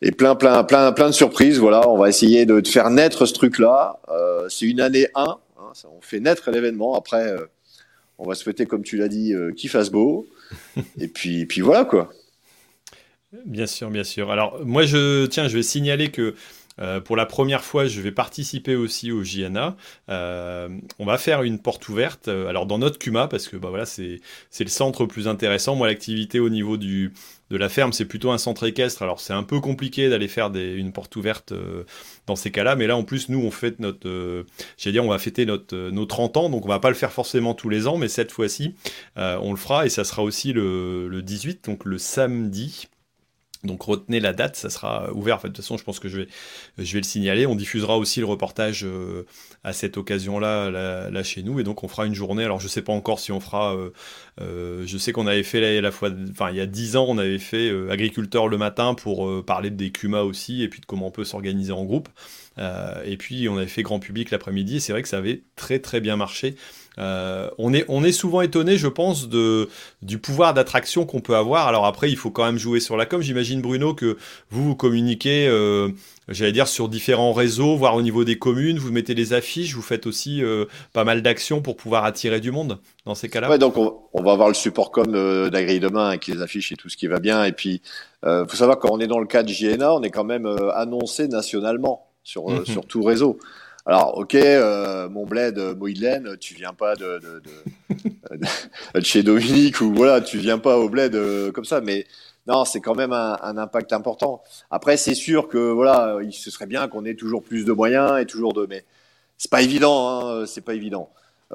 [0.00, 1.58] et plein, plein, plein, plein de surprises.
[1.58, 4.00] Voilà, on va essayer de, faire naître ce truc-là.
[4.48, 5.38] C'est une année 1, hein,
[5.84, 6.94] on fait naître l'événement.
[6.94, 7.34] Après,
[8.18, 10.26] on va souhaiter, comme tu l'as dit, qu'il fasse beau.
[10.98, 12.10] et puis, puis voilà quoi.
[13.46, 14.30] Bien sûr, bien sûr.
[14.30, 16.34] Alors, moi, je tiens, je vais signaler que
[16.80, 19.76] euh, pour la première fois, je vais participer aussi au JNA.
[20.08, 20.68] Euh,
[20.98, 22.28] on va faire une porte ouverte.
[22.28, 24.20] Euh, alors dans notre CUMA, parce que bah voilà, c'est
[24.58, 25.76] le centre plus intéressant.
[25.76, 27.12] Moi, l'activité au niveau du
[27.50, 29.02] de la ferme, c'est plutôt un centre équestre.
[29.02, 31.52] Alors c'est un peu compliqué d'aller faire une porte ouverte
[32.26, 34.46] dans ces cas-là, mais là en plus nous on fête notre,
[34.78, 37.12] j'allais dire on va fêter notre nos 30 ans, donc on va pas le faire
[37.12, 38.74] forcément tous les ans, mais cette fois-ci
[39.16, 42.88] on le fera et ça sera aussi le, le 18, donc le samedi.
[43.64, 45.38] Donc retenez la date, ça sera ouvert.
[45.38, 46.28] de toute façon, je pense que je vais,
[46.76, 47.46] le signaler.
[47.46, 49.24] On diffusera aussi le reportage euh,
[49.62, 50.70] à cette occasion-là,
[51.10, 51.60] là, chez nous.
[51.60, 52.42] Et donc on fera une journée.
[52.42, 53.76] Alors je ne sais pas encore si on fera.
[53.76, 53.90] Euh,
[54.40, 57.18] euh, je sais qu'on avait fait la, fois, enfin il y a dix ans, on
[57.18, 61.10] avait fait agriculteur le matin pour parler des CUMA aussi et puis de comment on
[61.12, 62.08] peut s'organiser en groupe.
[62.58, 64.80] et puis on avait fait grand public l'après-midi.
[64.80, 66.56] C'est vrai que ça avait très très bien marché.
[66.98, 69.68] Euh, on, est, on est souvent étonné, je pense, de,
[70.02, 71.66] du pouvoir d'attraction qu'on peut avoir.
[71.66, 73.22] Alors après, il faut quand même jouer sur la com.
[73.22, 74.16] J'imagine, Bruno, que
[74.50, 75.88] vous, vous communiquez, euh,
[76.28, 78.78] j'allais dire, sur différents réseaux, voire au niveau des communes.
[78.78, 82.50] Vous mettez des affiches, vous faites aussi euh, pas mal d'actions pour pouvoir attirer du
[82.50, 83.48] monde dans ces cas-là.
[83.48, 85.10] Ouais, donc on, va avoir le support com
[85.50, 87.44] d'Agri demain avec les affiches et tout ce qui va bien.
[87.44, 87.80] Et puis,
[88.24, 90.46] il faut savoir, quand on est dans le cas de JNA, on est quand même
[90.74, 92.66] annoncé nationalement sur, mhm.
[92.66, 93.38] sur tout réseau.
[93.84, 97.42] Alors, ok, euh, mon bled, euh, Moïdlen, tu viens pas de, de,
[97.90, 98.46] de,
[98.94, 102.06] de, chez Dominique ou voilà, tu viens pas au bled euh, comme ça, mais
[102.46, 104.40] non, c'est quand même un, un, impact important.
[104.70, 108.20] Après, c'est sûr que voilà, il ce serait bien qu'on ait toujours plus de moyens
[108.20, 108.84] et toujours de, mais
[109.36, 111.10] c'est pas évident, hein, c'est pas évident.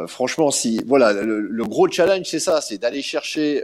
[0.08, 3.64] franchement, si voilà, le, gros challenge, c'est ça, c'est d'aller chercher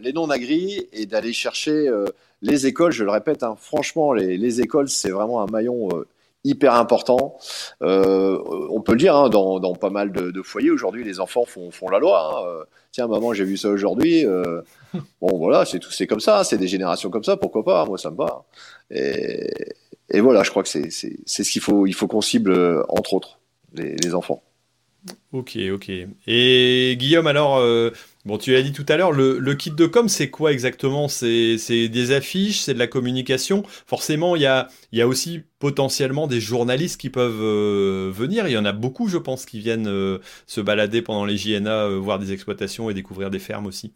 [0.00, 1.90] les non-agris et d'aller chercher
[2.42, 2.92] les écoles.
[2.92, 5.88] Je le répète, hein, franchement, les, les écoles, c'est vraiment un maillon
[6.44, 7.36] hyper important.
[7.82, 8.38] Euh,
[8.70, 11.44] on peut le dire, hein, dans, dans, pas mal de, de foyers aujourd'hui, les enfants
[11.44, 12.30] font, font la loi.
[12.32, 12.48] Hein.
[12.48, 14.26] Euh, tiens, maman, j'ai vu ça aujourd'hui.
[14.26, 14.62] Euh,
[15.20, 17.36] bon, voilà, c'est tout, c'est comme ça, c'est des générations comme ça.
[17.36, 18.44] Pourquoi pas Moi, ça me va.
[18.90, 19.50] Et,
[20.10, 22.52] et voilà, je crois que c'est, c'est, c'est ce qu'il faut, il faut qu'on cible
[22.52, 23.38] euh, entre autres
[23.74, 24.42] les, les enfants.
[25.32, 25.90] Ok, ok.
[26.26, 27.90] Et Guillaume, alors, euh,
[28.24, 31.08] bon, tu l'as dit tout à l'heure, le, kit de com, c'est quoi exactement?
[31.08, 31.56] C'est
[31.88, 33.62] des affiches, c'est de la communication.
[33.86, 34.68] Forcément, il y a,
[35.06, 38.46] aussi potentiellement des journalistes qui peuvent euh, venir.
[38.48, 41.88] Il y en a beaucoup, je pense, qui viennent euh, se balader pendant les JNA,
[41.98, 43.92] voir des exploitations et découvrir des fermes aussi.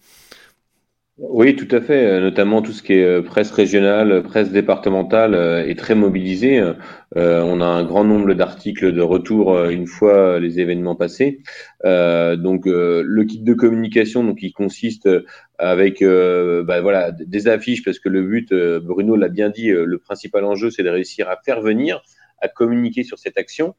[1.16, 2.06] Oui, tout à fait.
[2.06, 6.60] Euh, notamment tout ce qui est euh, presse régionale, presse départementale euh, est très mobilisé.
[7.14, 11.40] on a un grand nombre d'articles de retour une fois les événements passés.
[11.84, 15.08] donc le kit de communication, donc il consiste
[15.58, 18.52] avec bah, voilà des affiches parce que le but,
[18.82, 22.02] Bruno l'a bien dit, le principal enjeu c'est de réussir à faire venir,
[22.40, 23.76] à communiquer sur cette action.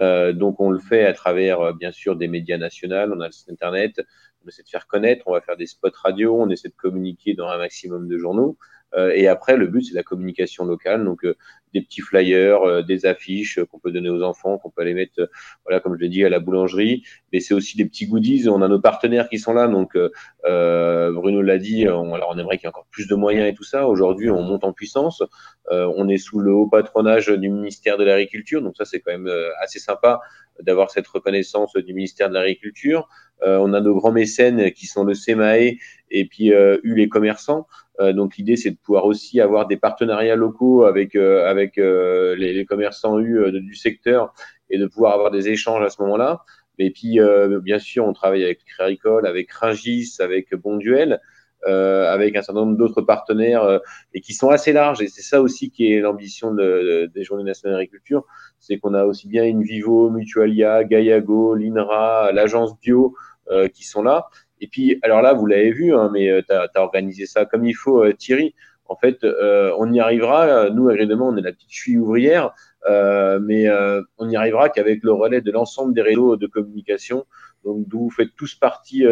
[0.00, 4.00] donc on le fait à travers bien sûr des médias nationaux, on a le internet,
[4.44, 7.34] on essaie de faire connaître, on va faire des spots radio, on essaie de communiquer
[7.34, 8.56] dans un maximum de journaux.
[8.94, 11.34] Euh, et après, le but, c'est la communication locale, donc euh,
[11.74, 15.28] des petits flyers, euh, des affiches qu'on peut donner aux enfants, qu'on peut aller mettre,
[15.64, 17.02] voilà, comme je l'ai dit, à la boulangerie.
[17.32, 18.48] Mais c'est aussi des petits goodies.
[18.48, 19.96] On a nos partenaires qui sont là, donc
[20.44, 21.86] Bruno l'a dit.
[21.88, 23.86] On, alors, on aimerait qu'il y ait encore plus de moyens et tout ça.
[23.86, 25.22] Aujourd'hui, on monte en puissance.
[25.70, 29.30] on est sous le haut patronage du ministère de l'Agriculture, donc ça, c'est quand même
[29.60, 30.20] assez sympa
[30.62, 33.08] d'avoir cette reconnaissance du ministère de l'Agriculture.
[33.42, 35.78] Euh, on a nos grands mécènes qui sont le CMAE
[36.10, 37.66] et puis euh, eu les commerçants.
[38.00, 42.64] Euh, donc l'idée c'est de pouvoir aussi avoir des partenariats locaux avec avec les, les,
[42.64, 44.32] commerçants U du secteur
[44.70, 46.44] et de pouvoir avoir des échanges à ce moment-là.
[46.78, 47.18] Et puis
[47.62, 51.20] bien sûr on travaille avec Créricole, avec Ringis, avec Bonduel.
[51.66, 53.80] Euh, avec un certain nombre d'autres partenaires euh,
[54.14, 55.02] et qui sont assez larges.
[55.02, 58.24] Et c'est ça aussi qui est l'ambition de, des Journées nationales d'agriculture,
[58.60, 63.16] c'est qu'on a aussi bien Invivo, Mutualia, Gaiago, l'INRA, l'agence bio
[63.50, 64.28] euh, qui sont là.
[64.60, 67.74] Et puis, alors là, vous l'avez vu, hein, mais tu as, organisé ça comme il
[67.74, 68.54] faut, Thierry.
[68.86, 70.70] En fait, on y arrivera.
[70.70, 72.52] Nous, agréablement, on est la petite chouille ouvrière,
[72.88, 73.68] mais
[74.16, 77.24] on y arrivera qu'avec le relais de l'ensemble des réseaux de communication.
[77.64, 79.04] Donc, vous faites tous partie,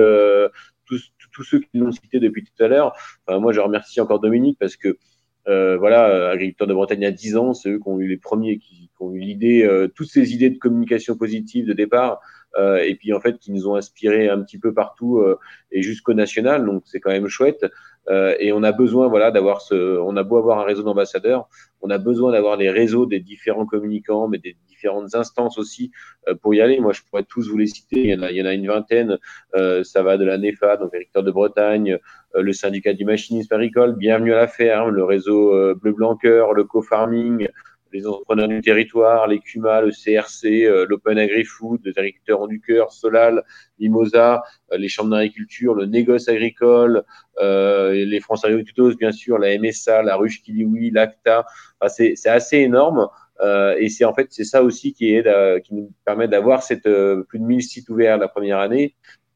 [0.87, 2.97] tous, tous ceux qui l'ont cité depuis tout à l'heure.
[3.29, 4.97] moi, je remercie encore Dominique parce que
[5.49, 8.17] euh, voilà, euh, agriculteurs de Bretagne a 10 ans, c'est eux qui ont eu les
[8.17, 12.21] premiers qui, ont eu l'idée, euh, toutes ces idées de communication positive de départ,
[12.59, 15.23] et puis en fait qui nous ont inspiré un petit peu partout
[15.71, 17.67] et jusqu'au national, donc c'est quand même chouette.
[18.09, 21.51] et on a besoin, voilà, d'avoir ce, on a beau avoir un réseau d'ambassadeurs,
[21.83, 25.91] on a besoin d'avoir les réseaux des différents communicants, mais des différentes instances aussi
[26.29, 26.81] euh, pour y aller.
[26.81, 28.01] Moi, je pourrais tous vous les citer.
[28.01, 29.19] Il y en a, il y en a une vingtaine.
[29.55, 31.99] Euh, ça va de la NEFA, donc Agriculteurs de Bretagne,
[32.35, 36.53] euh, le syndicat du machinisme agricole, Bienvenue à la ferme, le réseau Bleu Blanc Cœur,
[36.53, 37.49] le co-farming,
[37.93, 43.43] les entrepreneurs du territoire, les CUMA, le CRC, l'Open Agri-Food, les agriculteurs du cœur, Solal,
[43.79, 44.43] Mimosa,
[44.77, 47.05] les chambres d'agriculture, le négoce agricole,
[47.41, 51.47] les France Agricultos, bien sûr, la MSA, la Ruche Kiliwi, l'ACTA.
[51.89, 53.09] c'est assez énorme.
[53.41, 56.63] Euh, et c'est en fait c'est ça aussi qui est euh, qui nous permet d'avoir
[56.63, 58.95] cette euh, plus de 1000 sites ouverts la première année.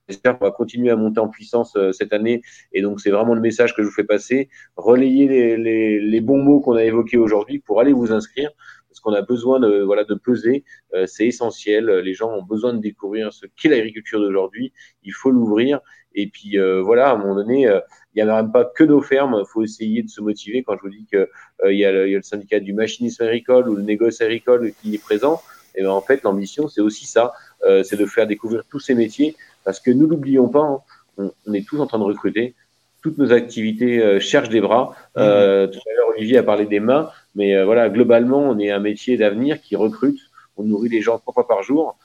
[0.08, 2.42] J'espère qu'on va continuer à monter en puissance cette année.
[2.72, 4.48] Et donc c'est vraiment le message que je vous fais passer.
[4.74, 8.50] Relayez les, les, les bons mots qu'on a évoqués aujourd'hui pour aller vous inscrire
[8.90, 10.64] parce qu'on a besoin de voilà de peser.
[11.06, 11.86] c'est essentiel.
[11.86, 14.72] Les gens ont besoin de découvrir ce qu'est l'agriculture d'aujourd'hui.
[15.04, 15.80] Il faut l'ouvrir.
[16.14, 17.70] Et puis voilà, à un moment donné,
[18.14, 19.36] il n'y a même pas que nos fermes.
[19.38, 20.62] Il faut essayer de se motiver.
[20.62, 21.28] Quand je vous dis qu'il
[21.64, 25.40] euh, y, a le syndicat du machinisme agricole ou le négoce agricole qui est présent,
[25.76, 27.32] et eh ben, en fait, l'ambition, c'est aussi ça.
[27.62, 29.36] Euh, c'est de faire découvrir tous ces métiers.
[29.64, 30.82] Parce que nous l'oublions pas,
[31.18, 32.56] hein, on, est tous en train de recruter.
[33.02, 34.96] Toutes nos activités euh, cherchent des bras.
[35.14, 35.20] Mmh.
[35.20, 37.10] Euh, tout à l'heure, Olivier a parlé des mains.
[37.34, 40.18] Mais voilà, globalement, on est un métier d'avenir qui recrute.
[40.56, 41.96] On nourrit les gens trois fois par jour.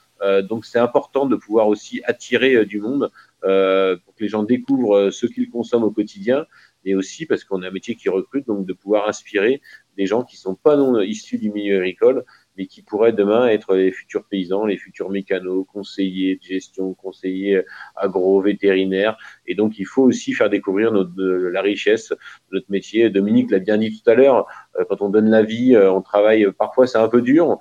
[0.44, 3.10] donc, c'est important de pouvoir aussi attirer du monde.
[3.46, 6.46] Euh, pour que les gens découvrent euh, ce qu'ils consomment au quotidien,
[6.84, 9.60] mais aussi parce qu'on a un métier qui recrute, donc de pouvoir inspirer
[9.96, 12.24] des gens qui sont pas non issus du milieu agricole,
[12.56, 17.62] mais qui pourraient demain être les futurs paysans, les futurs mécanos, conseillers de gestion, conseillers
[17.94, 19.16] agro, vétérinaires.
[19.46, 22.16] Et donc, il faut aussi faire découvrir notre, la richesse de
[22.52, 23.10] notre métier.
[23.10, 24.46] Dominique l'a bien dit tout à l'heure,
[24.78, 27.58] euh, quand on donne la vie, on travaille, parfois c'est un peu dur.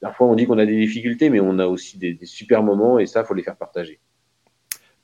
[0.00, 2.98] Parfois, on dit qu'on a des difficultés, mais on a aussi des, des super moments
[2.98, 4.00] et ça, faut les faire partager.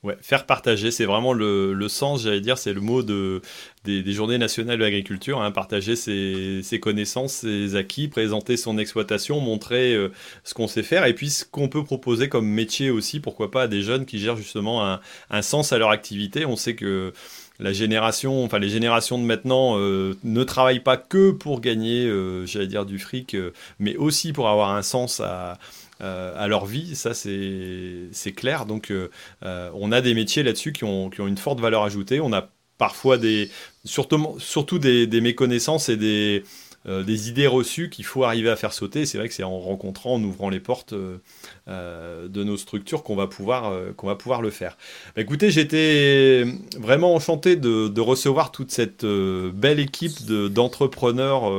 [0.03, 3.40] Ouais, faire partager, c'est vraiment le, le sens, j'allais dire, c'est le mot de,
[3.84, 8.78] des, des journées nationales de l'agriculture, hein, partager ses, ses, connaissances, ses acquis, présenter son
[8.78, 10.09] exploitation, montrer euh,
[10.42, 13.62] ce qu'on sait faire et puis ce qu'on peut proposer comme métier aussi, pourquoi pas
[13.62, 15.00] à des jeunes qui gèrent justement un,
[15.30, 16.46] un sens à leur activité.
[16.46, 17.12] On sait que
[17.61, 22.44] la génération, enfin les générations de maintenant euh, ne travaillent pas que pour gagner, euh,
[22.44, 23.36] j'allais dire, du fric,
[23.78, 25.55] mais aussi pour avoir un sens à euh,
[26.03, 28.66] à leur vie, ça c'est clair.
[28.66, 29.09] Donc euh,
[29.44, 32.20] euh, on a des métiers là-dessus qui ont, qui ont, une forte valeur ajoutée.
[32.20, 32.48] On a
[32.78, 33.50] parfois des,
[33.84, 36.42] surtout, surtout des, des méconnaissances et des,
[36.84, 39.07] des idées reçues qu'il faut arriver à faire sauter.
[39.07, 43.28] C'est vrai que c'est en rencontrant, en ouvrant les portes de nos structures qu'on va,
[43.28, 44.76] pouvoir qu'on va pouvoir le faire.
[45.14, 46.44] Bah, écoutez, j'étais
[46.76, 51.53] vraiment enchanté de, recevoir toute cette belle équipe d'entrepreneurs,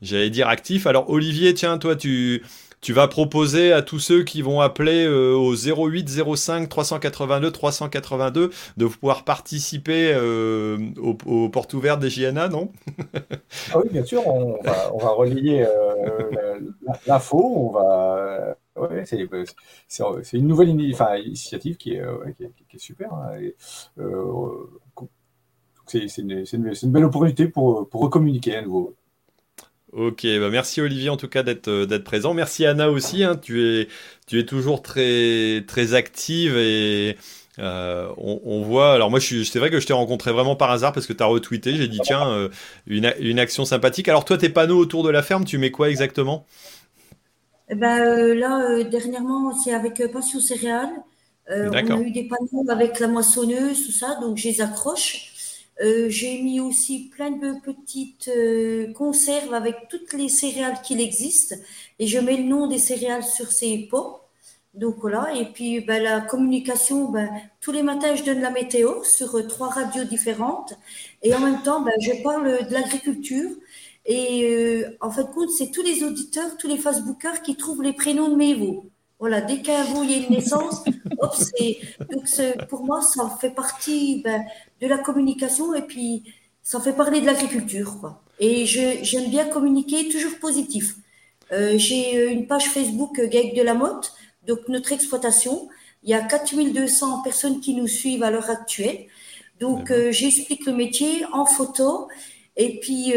[0.00, 0.86] j'allais dire actifs.
[0.86, 2.42] Alors Olivier, tiens, toi, tu,
[2.84, 6.06] tu vas proposer à tous ceux qui vont appeler au 08
[6.36, 12.70] 05 382 382 de pouvoir participer aux au portes ouvertes des JNA, non?
[13.72, 15.66] Ah Oui, bien sûr, on va, va relayer
[17.06, 17.74] l'info,
[18.76, 22.04] Ouais, c'est une nouvelle initiative qui est,
[22.76, 23.10] super.
[25.86, 26.44] C'est une,
[26.92, 28.94] belle opportunité pour, pour recommuniquer à nouveau.
[29.96, 32.34] Ok, bah merci Olivier en tout cas d'être présent.
[32.34, 33.22] Merci Anna aussi.
[33.22, 33.36] Hein.
[33.36, 33.88] tu, es,
[34.26, 37.16] tu es toujours très, très active et
[37.58, 38.92] euh, on, voit.
[38.92, 41.26] Alors moi, c'est vrai que je t'ai rencontré vraiment par hasard parce que tu as
[41.26, 41.76] retweeté.
[41.76, 42.48] J'ai dit tiens, euh,
[42.86, 44.08] une, une, action sympathique.
[44.08, 46.46] Alors toi, tes panneaux autour de la ferme, tu mets quoi exactement?
[47.68, 50.90] Eh ben, euh, Là, dernièrement, c'est avec Passion Céréales.
[51.48, 55.33] on a eu des panneaux avec la moissonneuse, tout ça, donc je les accroche.
[55.82, 61.60] Euh, j'ai mis aussi plein de petites euh, conserves avec toutes les céréales qu'il existe
[61.98, 64.20] et je mets le nom des céréales sur ces pots.
[64.74, 69.02] Donc voilà, et puis ben, la communication, ben, tous les matins je donne la météo
[69.04, 70.74] sur euh, trois radios différentes
[71.22, 73.50] et en même temps ben, je parle de l'agriculture
[74.06, 78.28] et en fait compte c'est tous les auditeurs, tous les Facebookers qui trouvent les prénoms
[78.28, 78.90] de mes veaux.
[79.24, 80.84] Voilà, dès qu'un veau y a une naissance,
[81.18, 81.34] hop,
[82.12, 84.44] donc pour moi ça fait partie ben,
[84.82, 86.24] de la communication et puis
[86.62, 88.18] ça fait parler de l'agriculture.
[88.38, 90.96] Et j'aime bien communiquer toujours positif.
[91.52, 94.12] Euh, j'ai euh, une page Facebook euh, GAEC de la Motte,
[94.46, 95.70] donc notre exploitation.
[96.02, 99.06] Il y a 4200 personnes qui nous suivent à l'heure actuelle.
[99.58, 102.08] Donc j'explique le métier en photo.
[102.58, 103.14] Et puis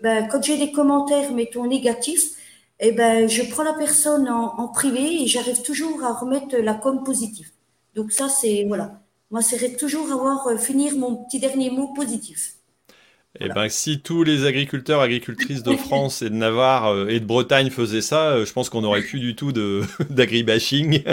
[0.00, 2.36] ben, quand j'ai des commentaires, mettons négatifs,
[2.80, 6.74] eh ben, je prends la personne en, en privé et j'arrive toujours à remettre la
[6.74, 7.48] com positive.
[7.94, 9.00] Donc ça, c'est voilà.
[9.30, 12.54] Moi, c'est toujours avoir euh, finir mon petit dernier mot positif.
[13.38, 17.24] Eh ben, si tous les agriculteurs, agricultrices de France et de Navarre euh, et de
[17.24, 19.52] Bretagne faisaient ça, euh, je pense qu'on n'aurait plus du tout
[20.10, 21.04] d'agribashing.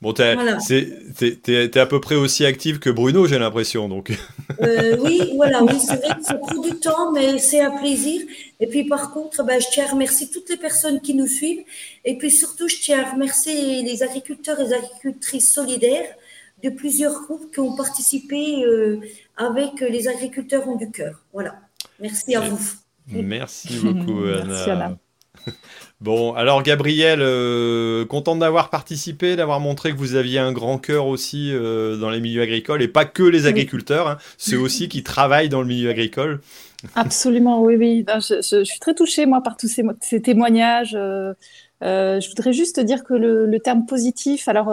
[0.00, 0.36] Bon, t'es
[1.48, 3.88] es, à peu près aussi active que Bruno, j'ai l'impression.
[3.88, 4.12] Donc.
[4.60, 8.22] oui, voilà, oui, c'est vrai que ça prend du temps, mais c'est un plaisir.
[8.60, 11.64] Et puis, par contre, ben, je tiens à remercier toutes les personnes qui nous suivent.
[12.04, 16.14] Et puis, surtout, je tiens à remercier les agriculteurs et les agricultrices solidaires
[16.62, 19.00] de plusieurs groupes qui ont participé euh,
[19.36, 21.22] avec les agriculteurs ont du cœur.
[21.32, 21.60] Voilà.
[22.00, 22.60] Merci à vous.
[23.06, 24.24] Merci beaucoup,
[24.66, 24.98] Anna.
[26.00, 31.06] Bon, alors Gabriel, euh, content d'avoir participé, d'avoir montré que vous aviez un grand cœur
[31.06, 34.16] aussi euh, dans les milieux agricoles, et pas que les agriculteurs, hein.
[34.38, 36.40] c'est aussi qui travaillent dans le milieu agricole.
[36.94, 38.06] Absolument, oui, oui.
[38.08, 40.92] je, suis très touchée, moi, par tous ces, témoignages.
[40.92, 44.72] je voudrais juste dire que le, le terme positif, alors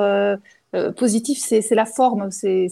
[0.75, 2.67] euh, positif, c'est la forme, c'est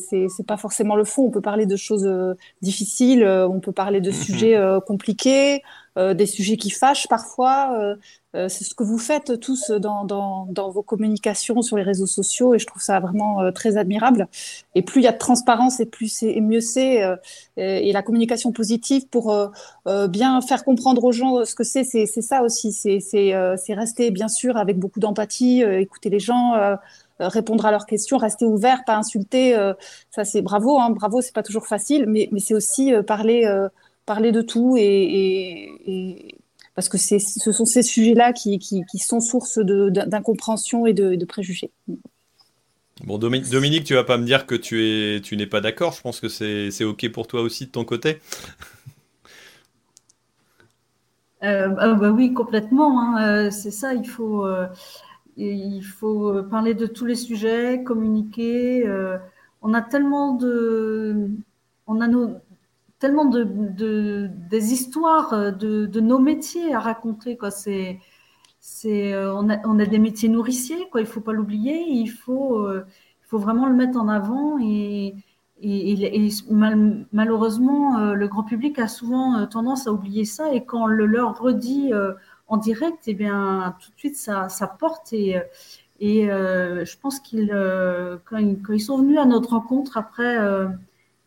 [0.46, 1.24] pas forcément le fond.
[1.24, 4.16] On peut parler de choses euh, difficiles, euh, on peut parler de mhm.
[4.16, 5.62] sujets compliqués,
[5.96, 7.96] des sujets qui fâchent parfois.
[8.34, 12.66] c'est ce que vous faites tous dans, vos communications sur les réseaux sociaux et je
[12.66, 14.28] trouve ça vraiment très admirable.
[14.76, 17.02] Et plus il y a de transparence et plus c'est mieux c'est.
[17.58, 19.34] et la communication positive pour
[20.10, 22.74] bien faire comprendre aux gens ce que c'est, c'est ça aussi.
[22.74, 26.78] C'est rester bien sûr avec beaucoup d'empathie, écouter les gens
[27.22, 29.56] euh, répondre à leurs questions, rester ouvert, pas insulter.
[29.56, 29.74] Euh,
[30.12, 33.46] ça, c'est bravo, hein, bravo, c'est pas toujours facile, mais, c'est aussi euh, parler,
[34.06, 36.36] parler de tout et,
[36.76, 41.72] parce que ce sont ces sujets-là qui, qui, sont source d'incompréhension et de, préjugés.
[43.04, 45.94] Bon, Dominique, tu vas pas me dire que tu es, tu n'es pas d'accord.
[45.94, 48.20] Je pense que c'est ok pour toi aussi de ton côté.
[51.42, 53.00] Ah bah oui, complètement.
[53.02, 53.52] Hein.
[53.52, 53.94] c'est ça.
[53.94, 54.48] Il faut
[55.38, 58.88] il faut euh, parler de tous les sujets, communiquer.
[58.88, 59.18] Euh,
[59.62, 61.30] on a tellement de,
[61.88, 62.38] on a nos,
[63.06, 67.38] tellement de, de, des histoires de, de, nos métiers à raconter.
[67.38, 67.52] Quoi.
[67.52, 68.00] C'est,
[68.60, 71.02] c'est, euh, on, a, on a des métiers nourriciers, quoi.
[71.02, 71.84] il ne faut pas l'oublier.
[71.88, 74.58] Il faut, il faut vraiment le mettre en avant.
[74.60, 75.16] Et,
[75.62, 76.30] et, et
[77.12, 80.54] malheureusement, le grand public a souvent tendance à oublier ça.
[80.54, 81.92] Et quand on le leur redit
[82.48, 85.14] en direct, eh bien, tout de suite, ça, ça porte.
[85.14, 85.40] Et,
[86.00, 90.68] et euh, je pense qu'ils, euh, quand, ils sont venus à notre rencontre, après, euh,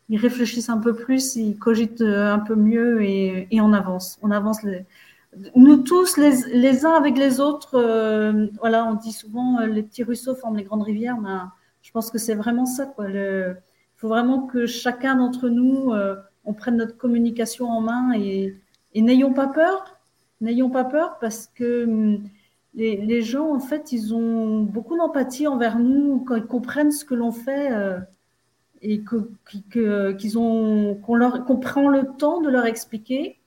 [0.09, 4.19] ils réfléchissent un peu plus, ils cogitent un peu mieux et, et on avance.
[4.21, 4.59] On avance.
[5.55, 7.79] nous tous, les, les, uns avec les autres,
[8.59, 11.17] voilà, on dit souvent les petits ruisseaux forment les grandes rivières.
[11.17, 11.51] Ben,
[11.81, 12.91] je pense que c'est vraiment ça.
[12.99, 13.55] Il
[13.95, 15.93] faut vraiment que chacun d'entre nous,
[16.45, 18.55] on prenne notre communication en main et,
[18.95, 19.95] n'ayons pas peur
[20.41, 22.23] N'ayons pas peur parce que hum,
[22.73, 27.13] les, gens, en fait, ils ont beaucoup d'empathie envers nous quand ils comprennent ce que
[27.13, 27.71] l'on fait
[28.81, 29.03] et
[29.71, 33.39] qu'ils ont, qu'on leur, qu'on prend le temps de leur expliquer.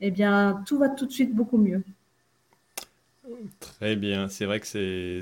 [0.00, 1.84] Eh bien, tout va tout de suite beaucoup mieux.
[3.60, 4.66] Très bien, c'est vrai que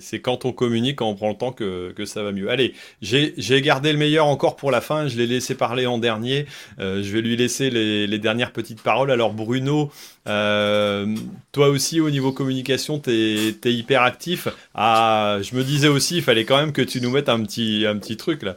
[0.01, 2.51] c'est quand on communique, quand on prend le temps que, que ça va mieux.
[2.51, 6.47] Allez, j'ai gardé le meilleur encore pour la fin, je l'ai laissé parler en dernier,
[6.79, 9.11] euh, je vais lui laisser les, les, dernières petites paroles.
[9.11, 9.91] Alors Bruno,
[10.29, 11.07] euh,
[11.53, 14.49] toi aussi au niveau communication, tu es, hyper actif.
[14.75, 17.85] Ah, je me disais aussi, il fallait quand même que tu nous mettes un petit,
[17.87, 18.57] un petit truc là.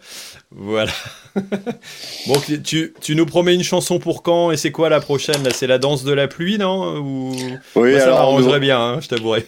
[0.51, 0.91] Voilà.
[2.27, 5.43] bon, tu, tu, nous promets une chanson pour quand et c'est quoi la prochaine?
[5.43, 6.97] Là C'est la danse de la pluie, non?
[6.97, 7.35] Ou...
[7.75, 9.40] Oui, ça m'arrangerait bien, hein, je t'avouerai.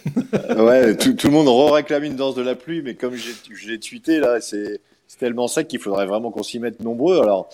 [0.58, 4.18] Ouais, tout, le monde réclame une danse de la pluie, mais comme je l'ai tweeté
[4.20, 4.80] là, c'est
[5.18, 7.20] tellement sec qu'il faudrait vraiment qu'on s'y mette nombreux.
[7.20, 7.48] Alors,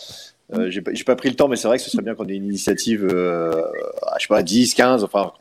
[0.53, 2.35] euh, j'ai pas, pris le temps, mais c'est vrai que ce serait bien qu'on ait
[2.35, 3.63] une initiative, euh,
[4.19, 5.33] je sais pas, 10, 15, enfin,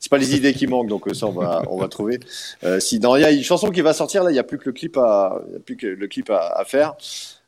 [0.00, 2.18] c'est pas les idées qui manquent, donc ça, on va, on va trouver.
[2.64, 4.58] Euh, si, il y a une chanson qui va sortir, là, il n'y a plus
[4.58, 6.94] que le clip à, y a plus que le clip à, à faire.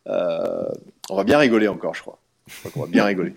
[0.06, 0.68] Euh,
[1.10, 2.18] on va bien rigoler encore, je crois.
[2.47, 3.35] Je crois qu'on va bien rigoler.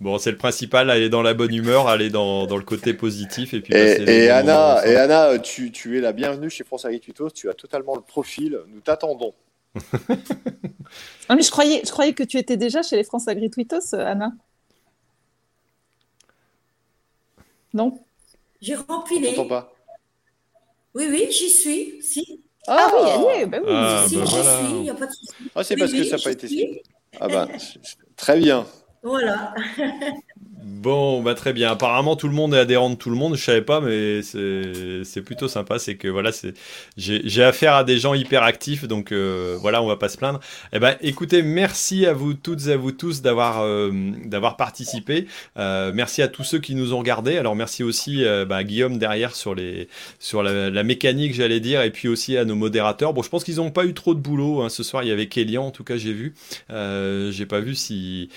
[0.00, 3.54] Bon, c'est le principal, aller dans la bonne humeur, aller dans, dans le côté positif.
[3.54, 7.48] Et, puis et, Anna, et Anna tu, tu, es la bienvenue chez France Agricultos, tu
[7.48, 9.34] as totalement le profil, nous t'attendons.
[11.28, 14.32] ah, mais je croyais, je croyais que tu étais déjà chez les France Agricultos, Anna.
[17.74, 18.00] Non?
[18.60, 19.34] J'ai rempli les.
[19.34, 19.72] pas?
[20.94, 22.02] Oui, oui, j'y suis.
[22.02, 22.42] Si.
[22.66, 23.46] Ah, oui, elle est.
[23.46, 24.58] Bah oui, ah, si, bah j'y voilà.
[24.58, 25.32] suis, il n'y a pas de souci.
[25.54, 26.48] Ah, c'est Oui, parce que ça n'a pas été.
[26.48, 26.82] suis.
[27.20, 27.48] Ah bah,
[28.16, 28.66] très bien.
[29.06, 29.54] Voilà.
[30.86, 31.72] Bon, bah très bien.
[31.72, 33.34] Apparemment, tout le monde est adhérent de tout le monde.
[33.34, 35.80] Je savais pas, mais c'est plutôt sympa.
[35.80, 36.30] C'est que voilà,
[36.96, 40.38] j'ai affaire à des gens hyper actifs, donc euh, voilà, on va pas se plaindre.
[40.72, 43.90] Eh ben, écoutez, merci à vous toutes et à vous tous d'avoir euh,
[44.56, 45.26] participé.
[45.56, 47.36] Euh, merci à tous ceux qui nous ont regardés.
[47.36, 52.36] Alors merci aussi bah, à Guillaume derrière sur la mécanique, j'allais dire, et puis aussi
[52.36, 53.12] à nos modérateurs.
[53.12, 54.68] Bon, je pense qu'ils n'ont pas eu trop de boulot hein.
[54.68, 55.02] ce soir.
[55.02, 56.34] Il y avait Kélian, en tout cas, j'ai vu.
[56.68, 58.28] j'ai pas vu si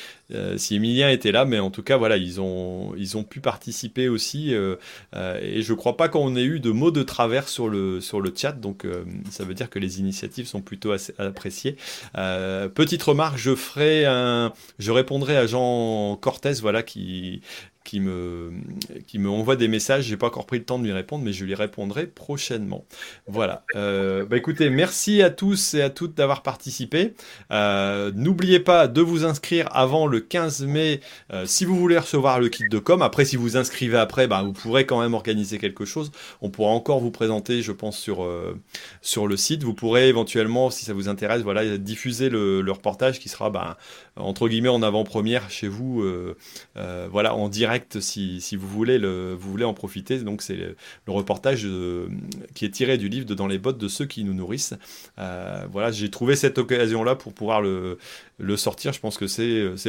[0.58, 4.10] si Emilien était là, mais en tout cas, voilà, ils ont, ils ont pu participer
[4.10, 4.54] aussi.
[4.54, 4.76] Euh,
[5.16, 8.22] euh, et je crois pas qu'on ait eu de mots de travers sur le, sur
[8.22, 11.76] le chat, donc euh, ça veut dire que les initiatives sont plutôt appréciées.
[12.14, 17.42] petite remarque, je ferai un, je répondrai à Jean Cortez, voilà, qui,
[17.90, 18.52] qui me,
[19.08, 20.04] qui me envoie des messages.
[20.04, 22.86] J'ai pas encore pris le temps de lui répondre, mais je lui répondrai prochainement.
[23.26, 23.64] Voilà.
[23.76, 27.16] Euh, bah écoutez, merci à tous et à toutes d'avoir participé.
[27.52, 31.00] Euh, N'oubliez pas de vous inscrire avant le 15 mai
[31.34, 33.02] euh, si vous voulez recevoir le kit de com.
[33.02, 36.12] Après, si vous inscrivez après, bah, vous pourrez quand même organiser quelque chose.
[36.44, 38.24] On pourra encore vous présenter, je pense, sur,
[39.02, 39.64] sur le site.
[39.64, 43.80] Vous pourrez éventuellement, si ça vous intéresse, voilà, diffuser le, reportage qui sera bah,
[44.20, 46.36] entre guillemets en avant-première chez vous, euh,
[46.78, 50.20] euh, voilà, en direct si, vous, voulez le, vous voulez en profiter.
[50.20, 50.76] Donc c'est le,
[51.08, 51.68] reportage
[52.54, 54.76] qui est tiré du livre de Dans les bottes de ceux qui nous nourrissent.
[55.18, 57.98] Euh, voilà, j'ai trouvé cette occasion-là pour pouvoir le,
[58.38, 58.94] le, sortir.
[58.94, 59.40] Je pense que c'est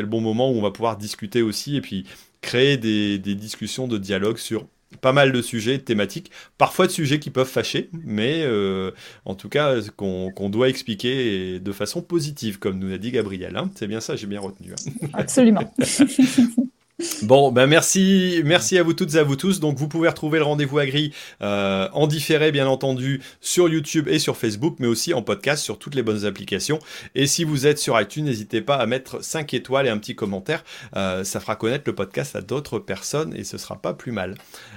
[0.01, 2.07] le bon moment où on va pouvoir discuter aussi et puis
[2.41, 4.67] créer des, des discussions de dialogue sur
[5.01, 8.91] pas mal de sujets thématiques, parfois de sujets qui peuvent fâcher, mais euh,
[9.25, 13.57] en tout cas qu'on doit expliquer de façon positive, comme nous a dit Gabriel.
[13.57, 13.71] Hein.
[13.75, 14.73] C'est bien ça, j'ai bien retenu.
[14.73, 15.09] Hein.
[15.13, 15.73] Absolument.
[17.23, 19.61] Bon, ben merci, merci à vous toutes et à vous tous.
[19.61, 21.13] Donc vous pouvez retrouver le rendez-vous agri
[21.43, 25.79] euh, en différé, bien entendu, sur YouTube et sur Facebook, mais aussi en podcast sur
[25.79, 26.79] toutes les bonnes applications.
[27.15, 30.15] Et si vous êtes sur iTunes, n'hésitez pas à mettre 5 étoiles et un petit
[30.15, 30.63] commentaire.
[30.97, 34.35] Euh, ça fera connaître le podcast à d'autres personnes et ce sera pas plus mal.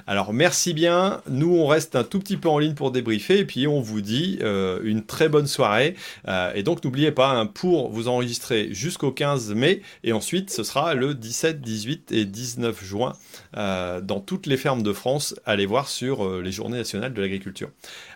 [0.07, 1.21] Alors merci bien.
[1.29, 4.01] Nous, on reste un tout petit peu en ligne pour débriefer et puis on vous
[4.01, 5.95] dit euh, une très bonne soirée.
[6.27, 10.63] Euh, et donc n'oubliez pas, hein, pour vous enregistrer jusqu'au 15 mai et ensuite ce
[10.63, 13.13] sera le 17, 18 et 19 juin
[13.57, 15.35] euh, dans toutes les fermes de France.
[15.45, 17.69] Allez voir sur euh, les journées nationales de l'agriculture.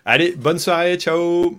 [0.04, 1.58] Allez, bonne soirée, ciao